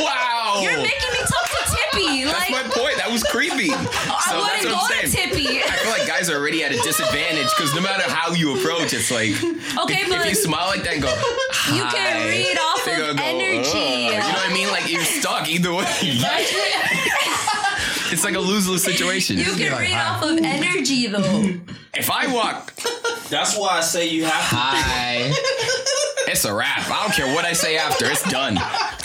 [0.02, 0.60] Wow.
[0.62, 1.58] You're making me talk to
[1.92, 2.24] Tippy.
[2.28, 2.96] That's Like my point.
[2.98, 3.70] That was creepy.
[3.72, 5.30] I So that's wouldn't what go I'm to saying.
[5.30, 5.62] Tippy.
[5.62, 8.92] I feel like guys are already at a disadvantage because no matter how you approach,
[8.92, 11.10] it's like Okay, if, but if you smile like that and go,
[11.74, 13.68] you can read off of go, energy.
[13.70, 14.68] "Ugh." You know what I mean?
[14.68, 15.84] Like you're stuck either way.
[18.10, 19.38] it's like a lose lose situation.
[19.38, 21.54] You can like, read "Hi." off of energy though.
[21.94, 22.74] If I walk,
[23.28, 24.56] That's why I say you have to.
[24.56, 25.32] hi,
[26.30, 26.88] it's a wrap.
[26.88, 28.06] I don't care what I say after.
[28.06, 28.56] It's done.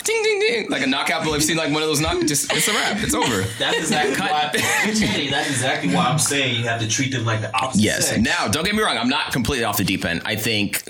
[0.04, 0.70] Ding ding ding.
[0.70, 1.24] Like a knockout.
[1.24, 1.34] blow.
[1.34, 2.20] I've seen like one of those knock.
[2.26, 3.02] Just it's a wrap.
[3.02, 3.42] It's over.
[3.58, 4.30] That's exactly Cut.
[4.54, 4.92] why.
[4.94, 7.80] Jenny, that's exactly why I'm saying you have to treat them like the opposite.
[7.82, 8.08] Yes.
[8.08, 8.20] sex.
[8.20, 8.96] Now, don't get me wrong.
[8.98, 10.22] I'm not completely off the deep end.
[10.24, 10.82] I think,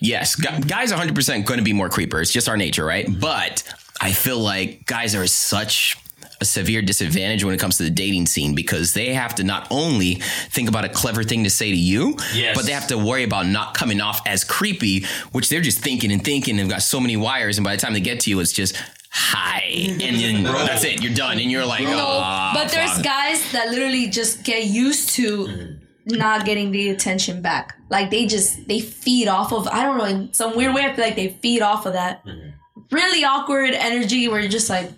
[0.00, 2.28] yes, guys 100% going to be more creepers.
[2.28, 3.06] It's just our nature, right?
[3.20, 3.62] But
[4.00, 5.96] I feel like guys are such
[6.42, 9.66] a severe disadvantage when it comes to the dating scene because they have to not
[9.70, 10.16] only
[10.50, 12.54] think about a clever thing to say to you, Yes.
[12.54, 16.12] but they have to worry about not coming off as creepy, which they're just thinking
[16.12, 17.56] and thinking and got so many wires.
[17.56, 18.76] And by the time they get to you, it's just,
[19.10, 19.62] hi.
[19.74, 20.66] And then Bro.
[20.66, 21.02] that's it.
[21.02, 21.38] You're done.
[21.38, 26.44] And you're like, No, oh, but there's guys that literally just get used to not
[26.44, 27.76] getting the attention back.
[27.88, 30.82] Like they just they feed off of I don't know in some weird way.
[30.84, 32.50] I feel like they feed off of that mm-hmm.
[32.90, 34.90] really awkward energy where you're just like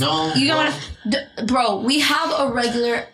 [0.00, 0.34] No.
[0.34, 0.72] you well,
[1.04, 1.80] know, d- bro.
[1.80, 3.06] We have a regular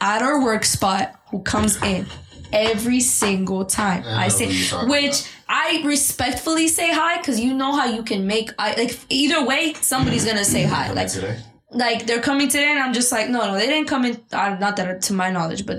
[0.00, 2.06] at our work spot who comes in
[2.52, 4.04] every single time.
[4.06, 5.28] I, know say, who you're talking which about.
[5.48, 8.50] I respectfully say hi because you know how you can make.
[8.58, 10.92] I like either way, somebody's gonna say hi.
[10.92, 11.38] Like today.
[11.70, 14.20] like they're coming today and I'm just like, no, no, they didn't come in.
[14.32, 15.78] Uh, not that to my knowledge, but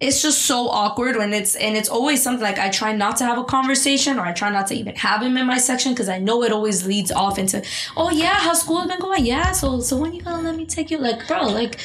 [0.00, 3.24] it's just so awkward when it's and it's always something like I try not to
[3.26, 6.08] have a conversation or I try not to even have him in my section because
[6.08, 7.62] I know it always leads off into,
[7.98, 9.26] oh yeah, how school has been going?
[9.26, 10.96] Yeah, so so when you gonna let me take you?
[10.98, 11.78] Like, bro, like,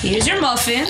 [0.00, 0.88] here's your muffin.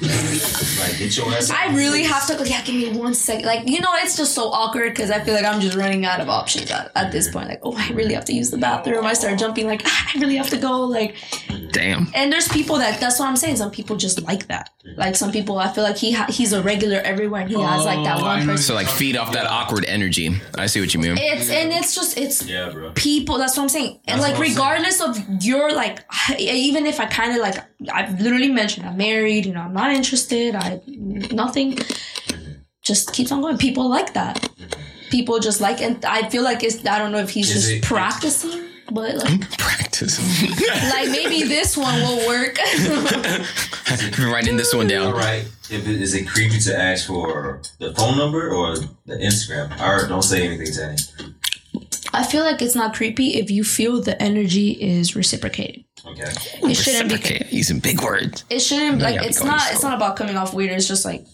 [0.00, 1.50] Like, get your ass.
[1.50, 2.48] I really have to.
[2.48, 3.46] Yeah, give me one second.
[3.46, 6.20] Like, you know, it's just so awkward because I feel like I'm just running out
[6.20, 7.48] of options at, at this point.
[7.48, 9.04] Like, oh, I really have to use the bathroom.
[9.06, 9.66] I start jumping.
[9.66, 10.80] Like, ah, I really have to go.
[10.82, 11.16] Like,
[11.72, 12.08] damn.
[12.14, 13.56] and there's people that that's what I'm saying.
[13.56, 14.70] Some people just like that.
[14.96, 17.40] Like some people, I feel like he ha- he's a regular everywhere.
[17.42, 18.58] And he has like that Oh, one person.
[18.58, 20.30] So like feed off that awkward energy.
[20.56, 21.16] I see what you mean.
[21.18, 22.92] It's and it's just it's Yeah, bro.
[22.94, 23.38] people.
[23.38, 23.98] That's what I'm saying.
[24.06, 24.56] And That's like what I'm saying.
[24.56, 26.04] regardless of your like,
[26.38, 27.56] even if I kind of like
[27.92, 29.44] I've literally mentioned I'm married.
[29.46, 30.54] You know, I'm not interested.
[30.54, 31.78] I nothing.
[32.82, 33.58] Just keeps on going.
[33.58, 34.48] People like that.
[35.10, 36.84] People just like, and I feel like it's.
[36.86, 40.50] I don't know if he's Is just it- practicing, but like, practicing.
[40.90, 42.56] like maybe this one will work.
[44.18, 45.08] Writing this one down.
[45.08, 45.44] All right.
[45.70, 49.78] If it, is it creepy to ask for the phone number or the Instagram?
[49.80, 50.96] Or don't say anything to any.
[52.12, 55.84] I feel like it's not creepy if you feel the energy is reciprocated.
[56.06, 56.30] Okay.
[56.62, 57.56] It shouldn't be.
[57.56, 58.44] Using big words.
[58.50, 59.22] It shouldn't Yeah, like.
[59.22, 59.60] It's not.
[59.60, 59.72] slow.
[59.72, 60.72] It's not about coming off weird.
[60.72, 61.26] It's just like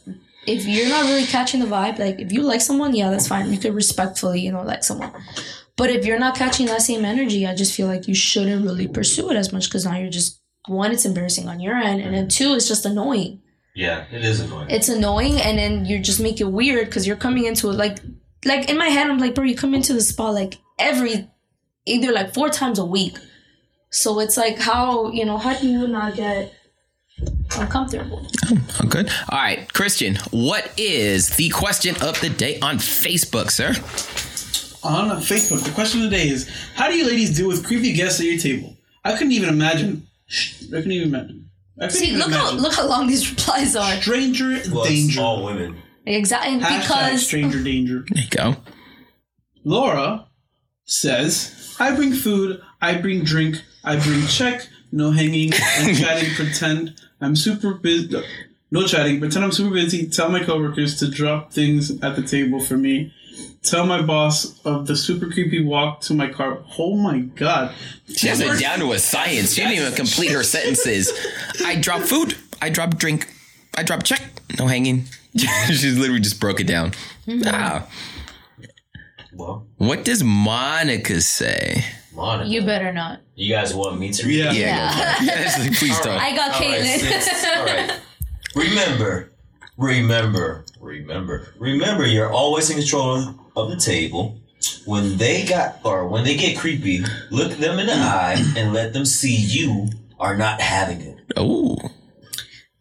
[0.47, 1.99] if you're not really catching the vibe.
[1.99, 3.53] Like if you like someone, yeah, that's fine.
[3.53, 5.13] You could respectfully, you know, like someone.
[5.77, 8.89] But if you're not catching that same energy, I just feel like you shouldn't really
[8.89, 12.15] pursue it as much because now you're just one, it's embarrassing on your end, and
[12.15, 13.41] then two, it's just annoying.
[13.75, 14.71] Yeah, it is annoying.
[14.71, 17.99] It's annoying, and then you just make it weird because you're coming into it like,
[18.45, 21.29] like in my head, I'm like, bro, you come into the spa like every,
[21.87, 23.17] either like four times a week.
[23.93, 26.53] So it's like, how you know, how do you not get
[27.59, 28.27] uncomfortable.
[28.51, 29.11] Oh, good.
[29.29, 33.69] All right, Christian, what is the question of the day on Facebook, sir?
[34.85, 37.93] On Facebook, the question of the day is: How do you ladies deal with creepy
[37.93, 38.77] guests at your table?
[39.05, 40.07] I couldn't even imagine.
[40.31, 41.51] I couldn't even imagine.
[41.79, 43.95] I couldn't See, even look how look how long these replies are.
[44.01, 45.21] Stranger Well, danger.
[45.21, 45.81] all women.
[46.05, 48.05] Exactly Hashtag because stranger danger.
[48.11, 48.57] There you go.
[49.65, 50.27] Laura
[50.85, 56.95] says, I bring food, I bring drink, I bring check, no hanging, and chatting, pretend
[57.21, 58.23] I'm super busy.
[58.71, 62.61] No chatting, pretend I'm super busy, tell my coworkers to drop things at the table
[62.61, 63.13] for me.
[63.63, 66.59] Tell my boss of the super creepy walk to my car.
[66.79, 67.75] Oh my god.
[68.09, 69.55] She has it down to a science.
[69.55, 71.13] She didn't even complete her sentences.
[71.65, 72.37] I drop food.
[72.61, 73.29] I drop drink.
[73.77, 74.21] I drop check.
[74.59, 75.05] No hanging.
[75.67, 76.93] She's literally just broke it down.
[77.47, 77.87] Ah.
[79.33, 81.85] Well, What does Monica say?
[82.15, 82.49] Monica.
[82.49, 83.21] you better not.
[83.35, 84.39] You guys want me to read?
[84.39, 84.53] Yeah.
[84.53, 84.57] it?
[84.57, 85.17] Yeah.
[85.23, 86.19] Yes, please don't.
[86.19, 87.57] I got All right, Caitlin.
[87.57, 88.01] All right.
[88.55, 89.33] Remember,
[89.79, 92.07] remember, remember, remember.
[92.07, 94.39] You're always in control of the table.
[94.85, 98.03] When they got or when they get creepy, look them in the mm.
[98.03, 99.89] eye and let them see you
[100.21, 101.19] are not having it.
[101.35, 101.79] Oh,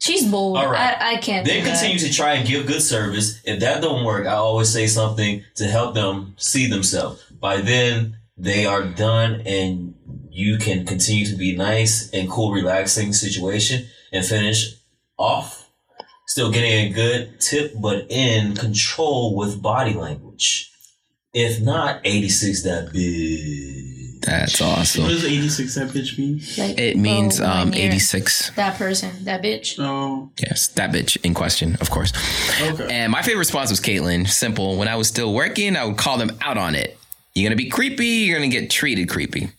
[0.01, 0.57] She's bold.
[0.57, 0.99] All right.
[0.99, 1.45] I, I can't.
[1.45, 1.79] Then do that.
[1.79, 3.39] continue to try and give good service.
[3.45, 7.23] If that don't work, I always say something to help them see themselves.
[7.39, 9.93] By then, they are done and
[10.31, 14.73] you can continue to be nice and cool, relaxing situation and finish
[15.17, 15.69] off.
[16.27, 20.71] Still getting a good tip, but in control with body language.
[21.33, 24.21] If not, 86 that big.
[24.21, 25.03] that's awesome.
[25.03, 25.21] What awesome.
[25.21, 26.41] does 86 that bitch mean?
[26.57, 28.51] Like, It means oh, um 86.
[28.55, 29.77] That person, that bitch.
[29.77, 32.11] Oh, Yes, that bitch in question, of course.
[32.61, 32.87] okay.
[32.89, 34.27] And my favorite response was Caitlin.
[34.27, 34.77] Simple.
[34.77, 36.97] When I was still working, I would call them out on it.
[37.33, 38.05] You're gonna be creepy.
[38.05, 39.49] You're gonna get treated creepy.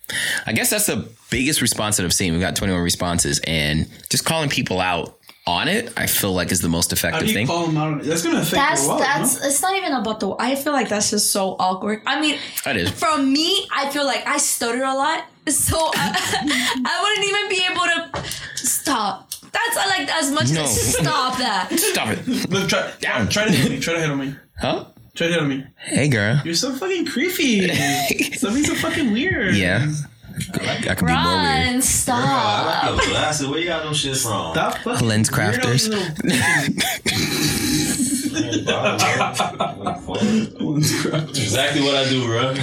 [0.46, 2.32] I guess that's the biggest response that I've seen.
[2.32, 6.60] We've got 21 responses, and just calling people out on it, I feel like is
[6.60, 7.46] the most How effective do you thing.
[7.48, 8.04] call them out on it?
[8.04, 9.40] That's gonna affect That's your wallet, that's.
[9.40, 9.48] no?
[9.48, 10.34] It's not even about the.
[10.38, 12.02] I feel like that's just so awkward.
[12.06, 12.90] I mean, That is.
[12.90, 17.64] from me, I feel like I stutter a lot, so I, I wouldn't even be
[17.72, 18.28] able to
[18.66, 19.30] stop.
[19.50, 20.62] That's like as much No.
[20.62, 21.70] as stop that.
[21.78, 22.48] Stop it.
[22.50, 23.28] Look, try, Down.
[23.28, 23.80] try to hit me.
[23.80, 24.34] Try to hit on me.
[24.58, 24.84] Huh?
[25.14, 25.64] Try to hit on me.
[25.78, 26.40] Hey, girl.
[26.44, 27.68] You're so fucking creepy.
[28.36, 29.54] Something's so fucking weird.
[29.54, 29.92] Yeah.
[30.54, 31.46] That could be more weird.
[31.66, 32.94] Run, I stop.
[32.96, 33.46] like your glasses.
[33.46, 34.52] Where you got them shits from?
[34.54, 35.84] Stop fucking Lens weirdo, crafters.
[35.84, 37.12] you little-
[39.52, 41.28] Lens crafters.
[41.38, 42.48] exactly what I do, bro.
[42.48, 42.54] All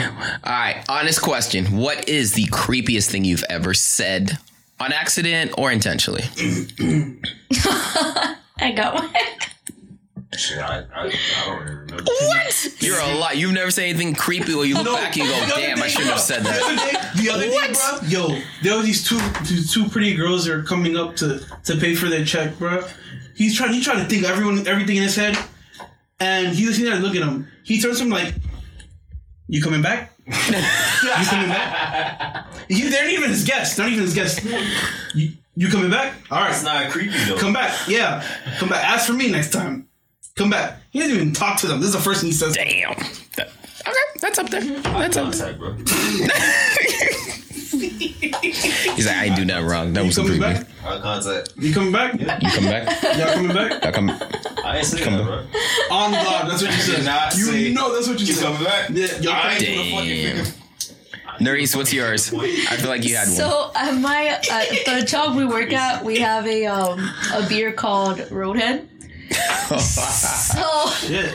[0.46, 0.84] right.
[0.90, 1.78] Honest question.
[1.78, 4.38] What is the creepiest thing you've ever said
[4.80, 6.24] on accident or intentionally?
[8.62, 9.10] I got one.
[10.40, 11.04] Shit, I, I, I
[11.46, 12.04] don't even remember.
[12.04, 12.68] What?
[12.80, 13.38] You're a lot.
[13.38, 15.78] You've never said anything creepy where you look back and you go, The other damn,
[15.78, 16.62] I day, shouldn't have said The that.
[16.64, 18.08] other day, the other day, bro.
[18.36, 21.76] Yo, there were these two these two pretty girls that are coming up to to
[21.76, 22.84] pay for their check, bro.
[23.36, 23.74] He's trying.
[23.74, 25.38] He's trying to think everyone, everything in his head,
[26.20, 27.48] and he's sitting there looking at him.
[27.64, 28.34] He turns to him like,
[29.48, 30.14] "You coming back?
[30.28, 30.34] you
[31.26, 32.46] coming back?
[32.70, 33.76] You, they're not even his guests.
[33.76, 34.46] They're Not even his guests.
[35.16, 36.14] You, you coming back?
[36.30, 37.38] All right, It's not creepy though.
[37.38, 37.88] come back.
[37.88, 38.24] Yeah,
[38.60, 38.86] come back.
[38.88, 39.88] Ask for me next time.
[40.40, 40.78] Come back.
[40.92, 41.80] He doesn't even talk to them.
[41.82, 42.56] This is the first thing he says.
[42.56, 42.96] Damn.
[43.36, 43.50] That-
[43.86, 44.62] okay, that's up there.
[44.62, 45.54] That's up there.
[45.54, 45.74] Bro.
[47.72, 49.94] He's like, I ain't do nothing wrong.
[49.94, 50.54] That You was coming creepy.
[50.54, 50.68] back?
[50.86, 51.54] Eye contact.
[51.58, 52.14] You coming back?
[52.20, 53.04] You come back?
[53.18, 53.86] Y'all coming back?
[53.86, 54.10] I come.
[54.64, 55.28] I ain't saying Come that, on.
[55.28, 55.38] bro.
[55.98, 57.06] On God, that's what you said.
[57.06, 58.46] not you say know that's what you, You said.
[58.46, 58.90] coming back?
[58.92, 60.54] Yeah, y'all coming ain't to the fucking
[61.38, 61.46] Damn.
[61.46, 62.34] Nerys, what's yours?
[62.34, 63.36] I feel like you had one.
[63.38, 67.00] So at my at the job we work at, we have a um
[67.34, 68.88] a beer called Roadhead.
[69.30, 71.34] So Yeah.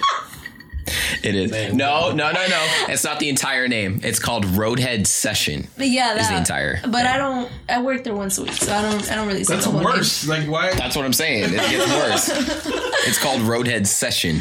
[1.22, 1.72] It is.
[1.72, 2.66] No, no, no, no.
[2.88, 4.00] It's not the entire name.
[4.02, 5.66] It's called Roadhead Session.
[5.78, 7.50] but yeah, that, Is the entire But I don't.
[7.70, 9.10] I work there once a week, so I don't.
[9.10, 9.44] I don't really.
[9.44, 9.88] say That's the whole name.
[9.88, 10.28] worse.
[10.28, 10.74] Like why?
[10.74, 11.44] That's what I'm saying.
[11.54, 12.80] It gets worse.
[13.06, 14.40] It's called Roadhead Session.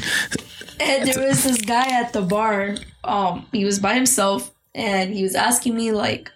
[0.80, 2.76] And there was this guy at the bar.
[3.04, 6.32] Um, he was by himself, and he was asking me like,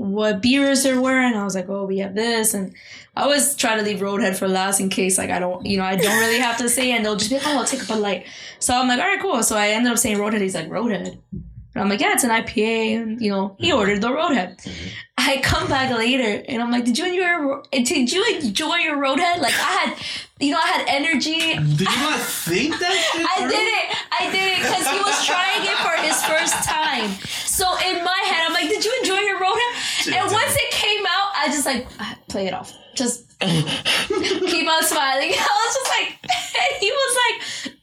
[0.00, 2.74] what beers there were, and I was like, oh, we have this, and
[3.14, 5.84] I always try to leave Roadhead for last in case like I don't, you know,
[5.84, 7.86] I don't really have to say, and they'll just be like, oh, I'll take a
[7.86, 8.26] Bud Light.
[8.60, 9.42] So I'm like, all right, cool.
[9.42, 10.40] So I ended up saying Roadhead.
[10.40, 11.18] He's like, Roadhead.
[11.32, 14.56] And I'm like, yeah, it's an IPA, and you know, he ordered the Roadhead.
[14.62, 14.88] Mm-hmm.
[15.18, 18.96] I come back later, and I'm like, did you enjoy your, did you enjoy your
[18.96, 19.38] Roadhead?
[19.38, 19.98] Like I had,
[20.40, 21.54] you know, I had energy.
[21.54, 23.26] Did you not think that shit?
[23.28, 23.86] I did it.
[24.18, 27.10] I did it because he was trying it for his first time.
[27.44, 29.69] So in my head, I'm like, "Did you enjoy your Roadhead?"
[30.08, 31.86] And once it came out, I just like
[32.28, 32.72] play it off.
[32.94, 35.32] Just keep on smiling.
[35.34, 37.76] I was just like, and he was like,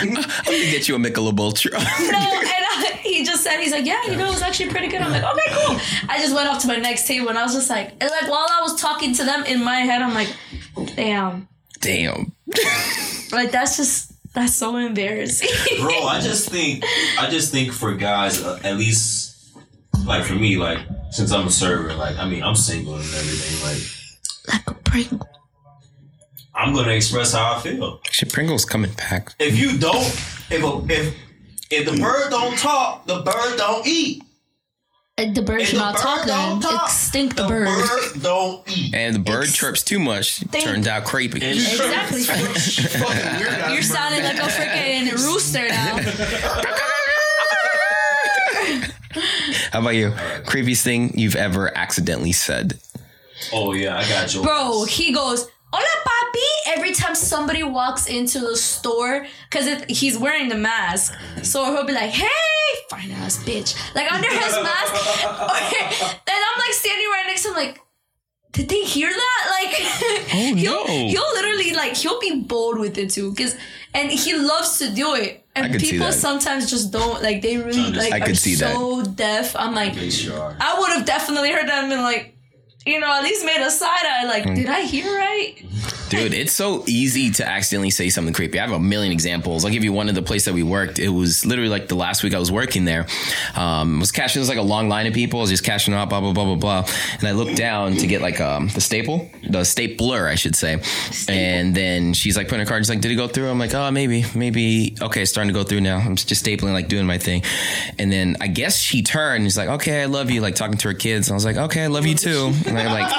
[0.00, 1.72] I'm gonna get you a Michelob Ultra.
[1.72, 4.70] no, and I, he he just said, he's like, yeah, you know, it was actually
[4.70, 5.00] pretty good.
[5.00, 5.78] I'm like, okay, cool.
[6.08, 8.28] I just went off to my next table and I was just like, and like
[8.28, 10.34] while I was talking to them in my head, I'm like,
[10.96, 11.48] damn,
[11.80, 12.32] Damn.
[13.32, 15.48] like that's just that's so embarrassing.
[15.80, 15.90] bro.
[16.06, 16.84] I just think,
[17.18, 19.33] I just think for guys, uh, at least
[20.04, 20.78] like for me, like
[21.10, 23.62] since I'm a server, like I mean, I'm single and everything.
[23.66, 25.28] Like like a Pringle.
[26.54, 28.00] I'm gonna express how I feel.
[28.10, 29.34] Shit, Pringle's coming back.
[29.38, 30.04] If you don't,
[30.50, 31.14] if a, if
[31.70, 34.22] if the bird don't talk, the bird don't eat.
[35.16, 36.70] Uh, The bird If should the not bird talk don't then.
[36.72, 37.66] talk, Extinct the the bird.
[37.66, 38.94] bird don't eat.
[38.94, 40.40] And the bird chirps too much.
[40.50, 41.44] Turns out creepy.
[41.44, 42.22] Exactly.
[42.24, 45.98] Fucking weird You're sounding like a freaking rooster now.
[49.72, 50.10] How about you?
[50.46, 52.78] Creepiest thing you've ever accidentally said?
[53.52, 56.76] Oh yeah, I got you, Bro, he goes, Hola, papi.
[56.76, 61.12] Every time somebody walks into the store, because he's wearing the mask.
[61.42, 62.28] So he'll be like, hey,
[62.88, 63.74] fine ass bitch.
[63.94, 64.94] Like under his mask.
[65.24, 67.80] and I'm like standing right next to him, like,
[68.52, 69.46] did they hear that?
[69.50, 69.74] Like,
[70.32, 71.08] Oh, he'll, no.
[71.08, 73.34] he'll literally, like, he'll be bold with it too.
[73.34, 73.56] Cause,
[73.92, 75.43] and he loves to do it.
[75.56, 76.12] I And could see people that.
[76.14, 78.74] sometimes just don't, like, they really, like, I could are see that.
[78.74, 79.54] so deaf.
[79.56, 80.10] I'm like, They.
[80.60, 82.33] I would have definitely heard that and been like,
[82.86, 84.24] you know, at least made a side eye.
[84.26, 84.54] Like, Hmm.
[84.54, 85.54] did I hear right?
[86.10, 88.58] Dude, it's so easy to accidentally say something creepy.
[88.60, 89.64] I have a million examples.
[89.64, 90.98] I'll give you one of the place that we worked.
[90.98, 93.06] It was literally like the last week I was working there.
[93.56, 95.40] Um, was cashing, was like a long line of people.
[95.40, 96.88] I was just cashing out, blah, blah, blah, blah, blah.
[97.18, 100.80] And I looked down to get like um, the staple, the stapler, I should say.
[101.28, 103.48] And then she's like putting her card, she's like, did it go through?
[103.48, 104.94] I'm like, oh, maybe, maybe.
[105.00, 105.98] Okay, it's starting to go through now.
[105.98, 107.42] I'm just stapling, like doing my thing.
[107.98, 110.88] And then I guess she turned, she's like, okay, I love you, like talking to
[110.88, 111.28] her kids.
[111.28, 112.52] And I was like, okay, I love you too.
[112.76, 113.10] And I'm like,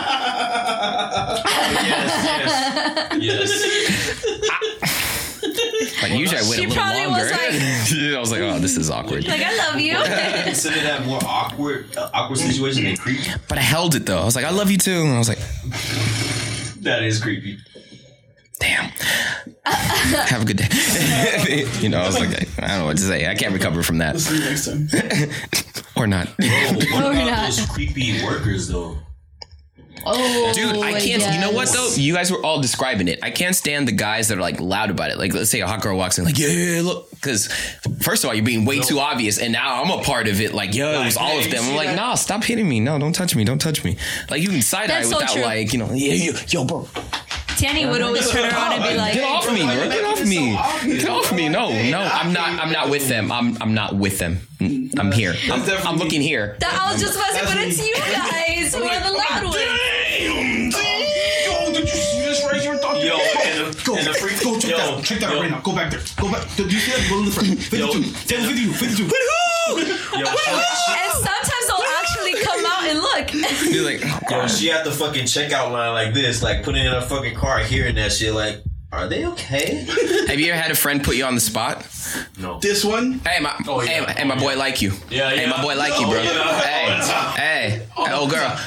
[3.22, 6.02] Yes, yes, yes.
[6.02, 7.24] Like usually I wait She a little probably longer.
[7.24, 7.32] was
[8.16, 9.28] I was like, oh, this is awkward.
[9.28, 9.92] Like, I love you.
[9.94, 10.44] yes.
[10.46, 13.30] Consider that more awkward, uh, awkward situation than creepy.
[13.48, 14.20] But I held it though.
[14.20, 15.02] I was like, I love you too.
[15.02, 15.40] And I was like,
[16.84, 17.58] That is creepy.
[18.60, 18.92] damn.
[19.66, 21.66] Have a good day.
[21.80, 22.30] you know, I was like,
[22.62, 23.28] I don't know what to say.
[23.28, 24.20] I can't recover from that.
[24.20, 24.88] See you next time.
[25.98, 26.28] Or not.
[26.36, 27.46] Bro, what Or about not.
[27.46, 28.98] those creepy workers though?
[30.06, 31.34] Oh, Dude, I can't.
[31.34, 31.90] You know what though?
[31.96, 33.20] You guys were all describing it.
[33.24, 35.18] I can't stand the guys that are like loud about it.
[35.18, 37.10] Like, let's say a hot girl walks in, like, yeah, yeah, yeah, look.
[37.12, 37.48] Because
[38.02, 40.54] first of all, you're being way too obvious, and now I'm a part of it.
[40.54, 41.64] Like, yo, it was all hey, of them.
[41.64, 41.96] I'm like, that?
[41.96, 42.80] nah, stop hitting me.
[42.80, 43.44] No, don't touch me.
[43.44, 43.98] Don't touch me.
[44.30, 46.88] Like, you can side eye That's so without like, you know, yeah, yo, yo, bro,
[47.58, 49.90] Tany would always turn around and be like, get off me, bro.
[49.90, 50.98] Get off me.
[50.98, 51.48] Get off me.
[51.48, 52.50] No, no, I'm not.
[52.60, 53.32] I'm not with them.
[53.32, 53.58] I'm.
[53.62, 54.40] I'm not with them.
[54.60, 55.36] I'm here.
[55.52, 56.58] I'm, I'm looking here.
[56.60, 59.44] that I was just about to say, but it's you guys who are the loud
[59.44, 59.85] ones.
[63.86, 65.04] Go, and the freak- go check yo, that out.
[65.04, 65.38] Check that yo.
[65.38, 65.62] out right now.
[65.62, 66.02] Go back there.
[66.18, 66.44] Go back.
[66.56, 67.10] Did you see that?
[67.10, 67.60] Go in the front.
[67.60, 67.78] 52.
[67.78, 67.92] Yo.
[67.92, 68.74] Tell 52.
[68.74, 69.04] 52.
[69.06, 73.34] Yo, And sometimes they'll actually come out and look.
[73.74, 74.48] You're like, oh, yo, God.
[74.48, 77.96] she at the fucking checkout line like this, like putting in her fucking cart, hearing
[77.96, 79.84] that shit, like, are they okay?
[80.28, 81.86] Have you ever had a friend put you on the spot?
[82.40, 82.60] No.
[82.60, 83.20] This one.
[83.26, 84.06] Hey, my, Oh, yeah.
[84.06, 84.92] hey, hey, my boy like you.
[85.10, 85.42] Yeah, yeah.
[85.42, 86.22] Hey, my boy like Oh, you, bro.
[86.22, 86.62] yeah.
[87.36, 88.58] Hey, hey, hey, old girl.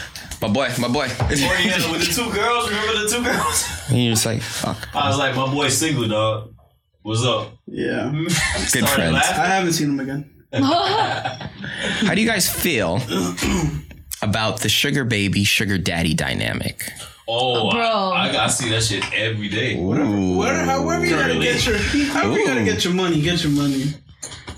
[0.40, 1.06] My boy, my boy.
[1.06, 3.68] Or yeah, with the two girls, remember the two girls?
[3.88, 4.88] And you're just like, fuck.
[4.94, 6.54] I was like, my boy's single, dog.
[7.02, 7.52] What's up?
[7.66, 8.10] Yeah.
[8.22, 9.14] Good Started friends.
[9.14, 9.40] laughing.
[9.40, 10.30] I haven't seen him again.
[10.52, 13.00] How do you guys feel
[14.22, 16.88] about the sugar baby, sugar daddy dynamic?
[17.26, 17.80] Oh, Bro.
[18.14, 19.76] I, I gotta see that shit every day.
[19.76, 20.36] Ooh.
[20.36, 21.44] Whatever, however you gotta Curly.
[21.44, 23.84] get your, however you gotta get your money, get your money.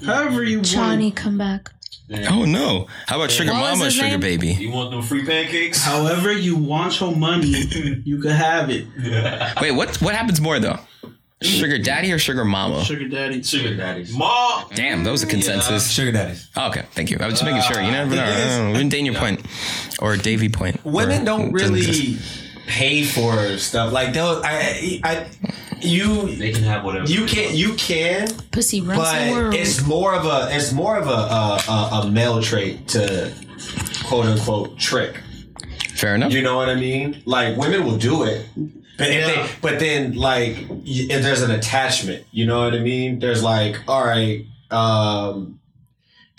[0.05, 1.17] However you Johnny, want.
[1.17, 1.71] come back.
[2.13, 2.89] Oh no.
[3.07, 4.21] How about sugar What mama, sugar name?
[4.21, 4.49] baby?
[4.49, 5.83] You want them free pancakes?
[5.83, 7.49] However you want your money,
[8.05, 8.87] you can have it.
[9.61, 10.79] Wait, what what happens more though?
[11.43, 12.85] Sugar daddy or sugar mama?
[12.85, 13.43] Sugar daddy.
[13.43, 14.15] Sugar daddies.
[14.15, 14.65] Mom!
[14.75, 15.91] Damn, that was a consensus.
[15.91, 16.51] Sugar daddies.
[16.55, 17.17] Oh, okay, thank you.
[17.19, 17.73] I was just making ah.
[17.73, 17.81] sure.
[17.81, 18.23] You never know.
[18.23, 18.89] I don't know.
[18.91, 19.41] Daniel Point
[20.01, 20.85] or Davy Point.
[20.85, 22.19] Women Or- don't really
[22.67, 24.43] pay for stuff like they'll.
[24.45, 25.27] I, I,
[25.83, 27.07] you, They can have whatever.
[27.07, 29.55] you can, you can, Pussy runs the but world.
[29.55, 33.33] it's more of a, it's more of a, a, a, a male trait to
[34.05, 35.17] quote unquote trick.
[35.95, 36.33] Fair enough.
[36.33, 37.23] You know what I mean?
[37.27, 38.47] Like women will do it,
[38.97, 39.27] but Yeah.
[39.27, 42.25] they, but then like y- if there's an attachment.
[42.33, 43.19] You know what I mean?
[43.19, 45.60] There's like, all right, um,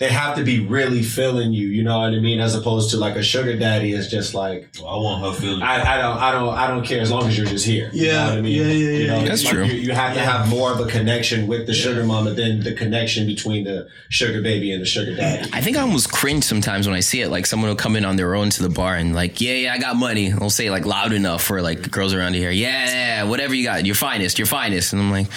[0.02, 1.68] they have to be really feeling you.
[1.68, 2.40] You know what I mean?
[2.40, 5.62] As opposed to like a sugar daddy is just like, Well, I want her feeling.
[5.62, 7.88] I, I don't, I don't, I don't care as long as you're just here.
[7.92, 8.56] You know Yeah, what I mean?
[8.56, 9.24] yeah, yeah, You know, yeah.
[9.26, 9.64] That's like true.
[9.64, 12.74] You, you have to have more of a connection with the sugar mama than the
[12.74, 15.48] connection between the sugar baby and the sugar daddy.
[15.52, 17.28] I think I almost cringe sometimes when I see it.
[17.28, 19.72] Like someone will come in on their own to the bar and like, yeah, yeah,
[19.72, 20.30] I got money.
[20.30, 22.50] They'll say like loud enough for like girls around here.
[22.50, 24.92] Yeah, yeah, whatever you got, your finest, your finest.
[24.94, 25.28] And I'm like,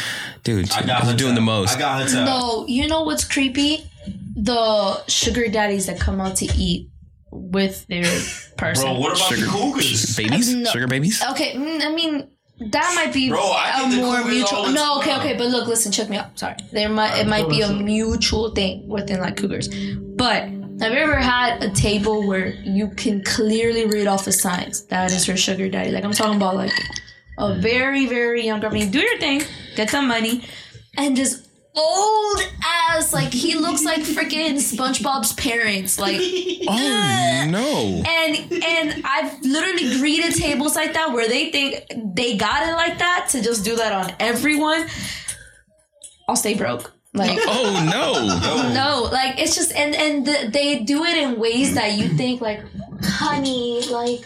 [0.43, 1.75] dude, I got you're doing the most.
[1.75, 2.25] I got her.
[2.25, 3.83] No, you know what's creepy?
[4.45, 6.89] The sugar daddies that come out to eat
[7.31, 8.03] with their
[8.57, 8.85] person.
[8.85, 10.15] Bro, what about Sugar- the cougars?
[10.17, 10.53] Babies?
[10.53, 10.69] No.
[10.71, 11.23] Sugar babies?
[11.31, 12.29] Okay, mm, I mean
[12.59, 14.71] that might be Bro, I a get the more mutual.
[14.71, 16.37] No, okay, okay, but look, listen, check me out.
[16.39, 19.67] Sorry, there might it might be a mutual thing within like cougars,
[20.15, 20.43] but
[20.79, 25.11] have you ever had a table where you can clearly read off the signs that
[25.11, 25.91] is your sugar daddy?
[25.91, 26.71] Like I'm talking about like
[27.37, 28.71] a very very young girl.
[28.71, 29.41] I mean, do your thing,
[29.75, 30.43] get some money,
[30.97, 31.44] and this
[31.75, 36.19] old ass like he looks like freaking SpongeBob's parents, like.
[36.67, 38.03] Oh, no.
[38.07, 42.97] And and I've literally greeted tables like that where they think they got it like
[42.97, 44.87] that to just do that on everyone.
[46.27, 46.91] I'll stay broke.
[47.13, 48.73] Like Oh, no.
[48.73, 52.41] no, like it's just and and the, they do it in ways that you think
[52.41, 52.61] like,
[53.03, 54.21] honey, like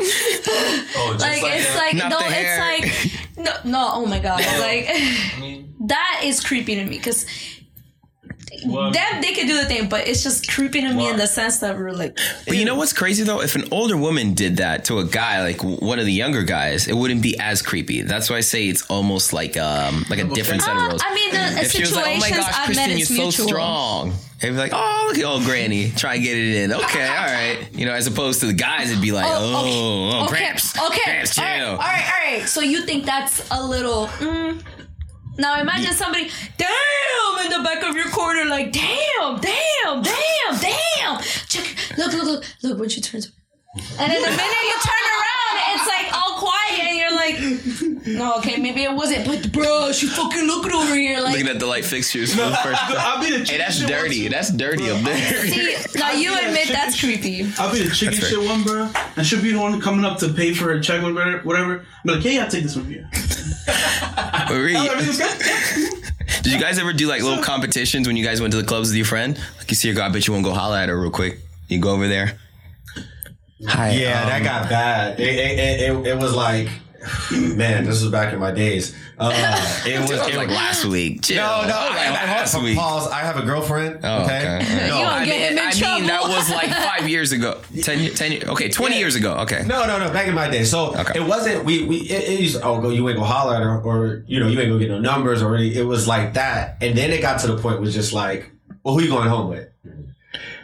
[0.00, 1.76] Oh, just like, like, it's that.
[1.76, 2.58] like Not no, it's
[3.12, 3.88] like no, no.
[3.94, 7.26] Oh my god, like I mean, that is creepy to me because.
[8.66, 11.26] Well- them they can do the thing, but it's just creepy to me in the
[11.28, 13.40] sense that we're like, But you know what's crazy though?
[13.40, 16.88] If an older woman did that to a guy, like one of the younger guys,
[16.88, 18.02] it wouldn't be as creepy.
[18.02, 21.02] That's why I say it's almost like um like a different set of Uh, rules.
[21.04, 22.98] I mean, the if she was situations like, "Oh my gosh, I've Kristen, met, you're
[22.98, 23.46] it's so mutual.
[23.48, 27.06] strong," they'd be like, "Oh, look at old Granny, try and get it in." Okay,
[27.06, 30.38] all right, you know, as opposed to the guys, it'd be like, "Oh, oh, okay,
[30.38, 32.48] Gramps, okay, Gramps, all right, chill." all right, all right.
[32.48, 34.06] So you think that's a little?
[34.18, 34.62] Mm.
[35.38, 41.20] Now imagine somebody, damn, in the back of your corner, like, damn, damn, damn, damn.
[41.48, 42.78] Check, look, look, look, look.
[42.78, 43.30] When she turns,
[43.76, 48.36] and then the minute you turn around, it's like all quiet, and you're like, no,
[48.38, 51.32] okay, maybe it wasn't, but bro, she fucking looking over here, like.
[51.32, 52.80] Looking at the light fixtures for the first.
[52.82, 54.22] I'll be the chicken Hey, that's shit dirty.
[54.22, 55.46] One, That's dirty up there.
[55.46, 57.50] See, now you admit that's creepy.
[57.58, 58.90] I'll be the chicken That's shit one, bro.
[59.16, 61.38] And she'll be the one coming up to pay for a check or whatever.
[61.38, 61.84] whatever.
[62.04, 63.06] But like, hey, I'll take this one for you.
[64.50, 64.88] Really?
[64.88, 66.04] Everything's good.
[66.42, 68.88] Did you guys ever do like little competitions when you guys went to the clubs
[68.88, 69.38] with your friend?
[69.58, 71.38] Like you see your girl, I bet you won't go holler at her real quick.
[71.68, 72.38] You go over there.
[73.66, 73.90] Hi.
[73.90, 75.20] Yeah, um, that got bad.
[75.20, 76.68] It, it, it, it, it was like,
[77.32, 78.94] man, this was back in my days.
[79.18, 79.30] Uh,
[79.86, 81.22] it was, It was like last week.
[81.22, 81.36] Chill.
[81.36, 82.76] No, no, Like, I, I, last I, week.
[82.78, 83.10] pause.
[83.10, 84.00] I have a girlfriend.
[84.04, 84.58] Oh, okay.
[84.62, 84.88] okay.
[84.88, 85.98] No, You I gonna get mean, him in I trouble.
[85.98, 87.60] mean, that was like five years ago.
[87.82, 88.98] Ten, ye- okay, 20 Yeah.
[89.00, 89.34] years ago.
[89.38, 89.64] Okay.
[89.66, 90.10] No, no, no.
[90.12, 91.18] Back in my day, so Okay.
[91.18, 91.64] it wasn't.
[91.64, 94.38] We we it, it used oh go you ain't gonna holler at her or you
[94.40, 97.10] know you ain't gonna get no numbers or any, it was like that, and then
[97.10, 98.50] it got to the point was just like,
[98.84, 99.68] well, who you going home with?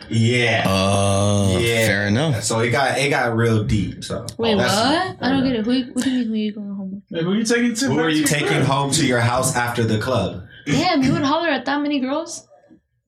[0.08, 1.86] Yeah, Oh, yeah.
[1.86, 2.42] fair enough.
[2.44, 4.04] So it got it got real deep.
[4.04, 4.66] So Wait, what?
[4.70, 5.64] I don't get it.
[5.64, 6.28] Who, what do you mean?
[6.28, 7.02] Who you going home with?
[7.10, 7.86] Like, who you taking to?
[7.86, 8.64] Who are you to, taking bro?
[8.64, 10.44] home to your house after the club?
[10.66, 12.46] Damn, you would holler at that many girls?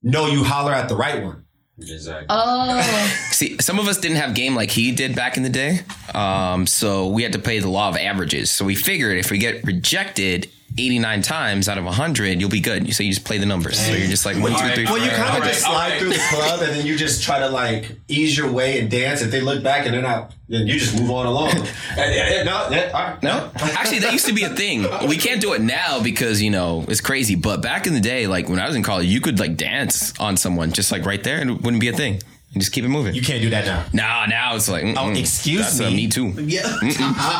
[0.03, 1.43] No, you holler at the right one.
[1.79, 2.27] exactly.
[2.29, 2.81] Oh,
[3.31, 5.79] See, some of us didn't have game like he did back in the day.
[6.13, 8.51] Um, so we had to play the law of averages.
[8.51, 12.93] So we figured if we get rejected 89 times out of 100, you'll be good.
[12.93, 13.79] So you just play the numbers.
[13.79, 15.73] So you're just like one, two, Alright, three, Well, you kind of Alright, just slide
[15.73, 15.99] alright.
[15.99, 19.21] through the club and then you just try to like ease your way and dance.
[19.21, 21.51] If they look back and they're not, then you just move on along.
[21.97, 23.23] No, yeah, all right.
[23.23, 24.85] No, actually, that used to be a thing.
[25.07, 27.35] We can't do it now because you know it's crazy.
[27.35, 30.17] But back in the day, like when I was in college, you could like dance
[30.19, 32.21] on someone just like right there, and it wouldn't be a thing.
[32.51, 33.13] You just keep it moving.
[33.13, 33.85] You can't do that now.
[33.91, 34.95] Now, now it's like, mm-mm.
[34.97, 35.95] Oh, excuse That's a me.
[35.95, 36.27] me too.
[36.47, 36.61] Yeah.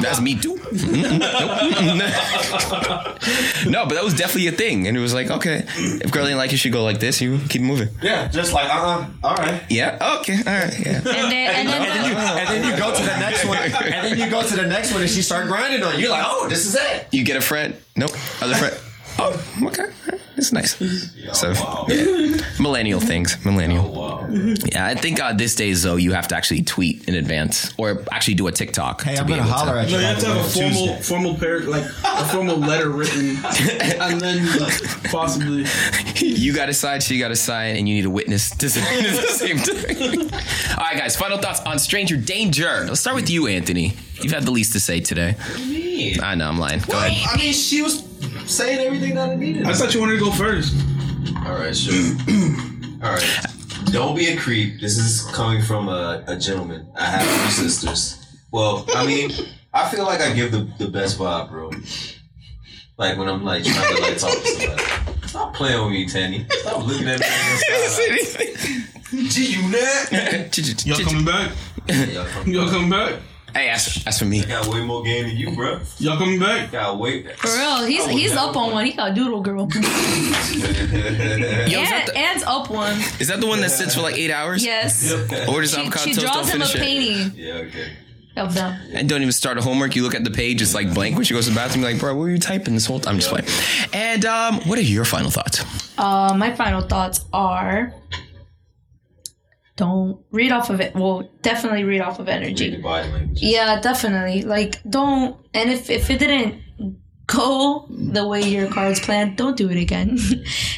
[0.02, 0.56] That's me too.
[0.58, 1.20] Mm-mm.
[1.20, 1.52] Nope.
[3.08, 3.72] Mm-mm.
[3.72, 6.38] no, but that was definitely a thing, and it was like, okay, if girl ain't
[6.38, 7.22] like you, she go like this.
[7.22, 7.88] You keep moving.
[8.02, 9.64] Yeah, just like uh, uh all right.
[9.70, 10.18] Yeah.
[10.20, 10.38] Okay.
[10.38, 10.80] All right.
[10.80, 10.98] Yeah.
[10.98, 13.58] and then, and then, And then, you, and then you go to the next one,
[13.58, 16.02] and then you go to the next one, and she start grinding on you.
[16.02, 17.08] You're like, oh, this is it.
[17.12, 17.76] You get a friend.
[17.96, 18.12] Nope.
[18.42, 18.78] Other friend.
[19.20, 19.86] Oh, okay.
[20.36, 20.76] It's nice.
[21.34, 21.86] So, wow.
[21.90, 22.38] yeah.
[22.60, 23.44] millennial things.
[23.44, 23.92] Millennial.
[23.92, 24.28] Wow.
[24.30, 28.04] Yeah, I think uh, these days though you have to actually tweet in advance or
[28.12, 29.02] actually do a TikTok.
[29.02, 29.94] Hey, to I'm be gonna able to- holler at you.
[29.96, 31.02] No, you have to have a formal, Tuesday.
[31.02, 33.38] formal pair, like a formal letter written,
[34.00, 35.66] and then like, possibly.
[36.18, 38.82] You got a side, she got a sign, and you need a witness to say
[39.00, 40.78] at the same time.
[40.78, 41.16] All right, guys.
[41.16, 42.86] Final thoughts on stranger danger.
[42.88, 43.96] Let's start with you, Anthony.
[44.22, 45.36] You've had the least to say today.
[45.68, 46.20] Me.
[46.20, 46.80] I know I'm lying.
[46.82, 47.28] Go ahead.
[47.34, 48.02] I mean, she was
[48.48, 49.66] saying everything that I needed.
[49.66, 50.76] I thought you wanted to go first.
[51.46, 51.94] All right, sure.
[53.04, 53.46] All right.
[53.92, 54.80] Don't be a creep.
[54.82, 56.88] This is coming from a, a gentleman.
[56.98, 58.24] I have two sisters.
[58.52, 59.32] Well, I mean,
[59.74, 61.72] I feel like I give the, the best vibe, bro.
[62.98, 65.28] Like when I'm like trying to like talk to somebody.
[65.28, 66.46] Stop playing with me, Tany.
[66.50, 67.26] Stop looking at me.
[67.26, 69.30] on the side.
[69.30, 70.58] Gee, you net?
[70.86, 71.52] Y'all coming back?
[71.90, 73.20] Y'all come- Y'all coming back?
[73.58, 74.44] Hey, that's, that's for me.
[74.44, 75.80] I got way more game than you, bro.
[75.98, 76.72] Y'all coming back?
[76.72, 77.24] Got way.
[77.24, 78.86] for real, he's he's up on one.
[78.86, 79.68] He got doodle girl.
[79.74, 79.82] Yo, is,
[81.90, 83.00] that And, the, and's up one.
[83.20, 84.64] is that the one that sits for like eight hours?
[84.64, 85.12] Yes.
[85.50, 86.80] Orders She, avocado she toast, don't draws him a finish it.
[86.82, 87.94] painting yeah, okay.
[88.36, 88.80] of them.
[88.94, 89.96] and don't even start a homework.
[89.96, 91.82] You look at the page, it's like blank when she goes to the bathroom.
[91.82, 93.16] You're like, bro, what were you typing this whole time?
[93.16, 93.48] I'm just playing.
[93.92, 95.66] And um, what are your final thoughts?
[95.98, 97.92] Uh, my final thoughts are
[99.78, 100.94] don't read off of it.
[100.94, 102.72] Well, definitely read off of energy.
[102.72, 103.42] the body language.
[103.42, 104.44] Yeah, definitely.
[104.44, 105.38] Like, don't.
[105.54, 106.62] And if if it didn't
[107.28, 110.18] go the way your cards planned, don't do it again.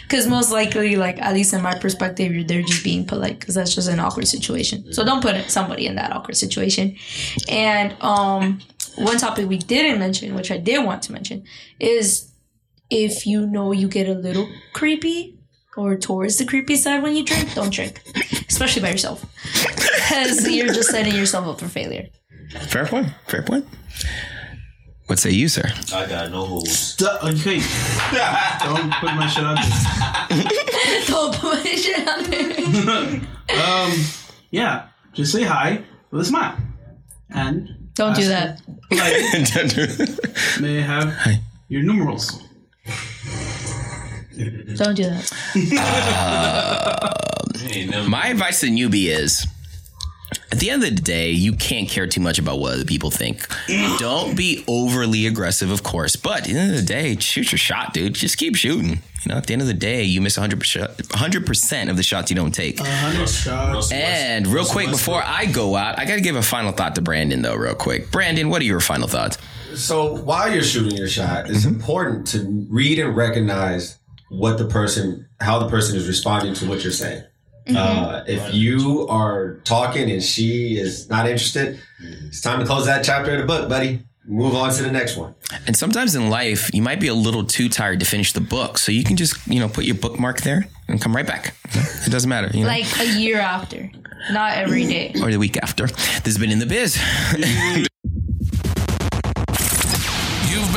[0.01, 3.53] Because most likely, like at least in my perspective, you're they're just being polite because
[3.53, 4.91] that's just an awkward situation.
[4.91, 6.97] So don't put somebody in that awkward situation.
[7.47, 8.59] And um,
[8.95, 11.43] one topic we didn't mention, which I did want to mention,
[11.79, 12.31] is
[12.89, 15.38] if you know you get a little creepy
[15.79, 18.01] or towards the creepy side when you drink, don't drink,
[18.49, 22.07] especially by yourself, because you're just setting yourself up for failure.
[22.67, 23.07] Fair point.
[23.27, 23.65] Fair point.
[25.05, 25.63] What say you, sir?
[25.93, 26.95] I got no holes.
[26.97, 27.59] Duh, okay.
[28.63, 29.57] Don't put my shit out
[30.29, 30.43] there.
[31.07, 33.21] Don't put my shit out there.
[33.49, 33.91] Um,
[34.51, 36.55] yeah, just say hi with a smile.
[37.31, 38.61] And Don't do that.
[38.91, 42.43] Like, may I have your numerals?
[44.75, 45.31] Don't do that.
[47.57, 49.45] Hey, never My advice to the newbie is
[50.51, 53.11] at the end of the day, you can't care too much about what other people
[53.11, 53.47] think.
[53.99, 57.59] Don't be overly aggressive, of course, but at the end of the day, shoot your
[57.59, 58.15] shot, dude.
[58.15, 59.01] Just keep shooting.
[59.23, 60.55] You know, at the end of the day, you miss 100%,
[60.95, 62.79] 100% of the shots you don't take.
[62.79, 63.91] Hundred shots.
[63.91, 67.01] And real quick, before I go out, I got to give a final thought to
[67.01, 68.11] Brandon, though, real quick.
[68.11, 69.37] Brandon, what are your final thoughts?
[69.75, 71.75] So while you're shooting your shot, it's mm-hmm.
[71.75, 73.98] important to read and recognize
[74.29, 77.23] what the person, how the person is responding to what you're saying.
[77.75, 83.03] Uh, if you are talking and she is not interested, it's time to close that
[83.03, 84.01] chapter of the book, buddy.
[84.25, 85.33] Move on to the next one.
[85.67, 88.77] And sometimes in life, you might be a little too tired to finish the book.
[88.77, 91.55] So you can just, you know, put your bookmark there and come right back.
[92.05, 93.89] It doesn't matter, you know, Like a year after,
[94.31, 95.13] not every day.
[95.21, 95.87] or the week after.
[95.87, 96.97] This has been In the Biz.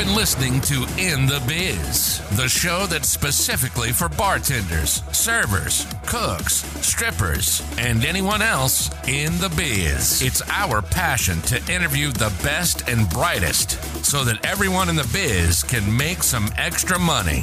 [0.03, 7.63] Been listening to In the Biz, the show that's specifically for bartenders, servers, cooks, strippers,
[7.79, 10.21] and anyone else in the biz.
[10.21, 15.63] It's our passion to interview the best and brightest so that everyone in the biz
[15.63, 17.43] can make some extra money.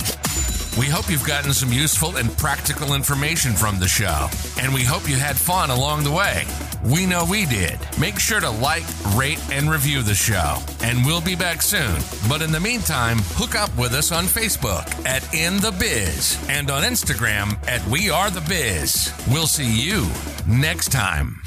[0.78, 4.28] We hope you've gotten some useful and practical information from the show,
[4.60, 6.46] and we hope you had fun along the way.
[6.86, 7.80] We know we did.
[8.00, 11.98] Make sure to like, rate, and review the show, and we'll be back soon.
[12.30, 16.72] But in the meantime, hook up with us on Facebook at In the Biz and
[16.72, 19.12] on Instagram at We Are the Biz.
[19.30, 20.08] We'll see you
[20.48, 21.42] next time.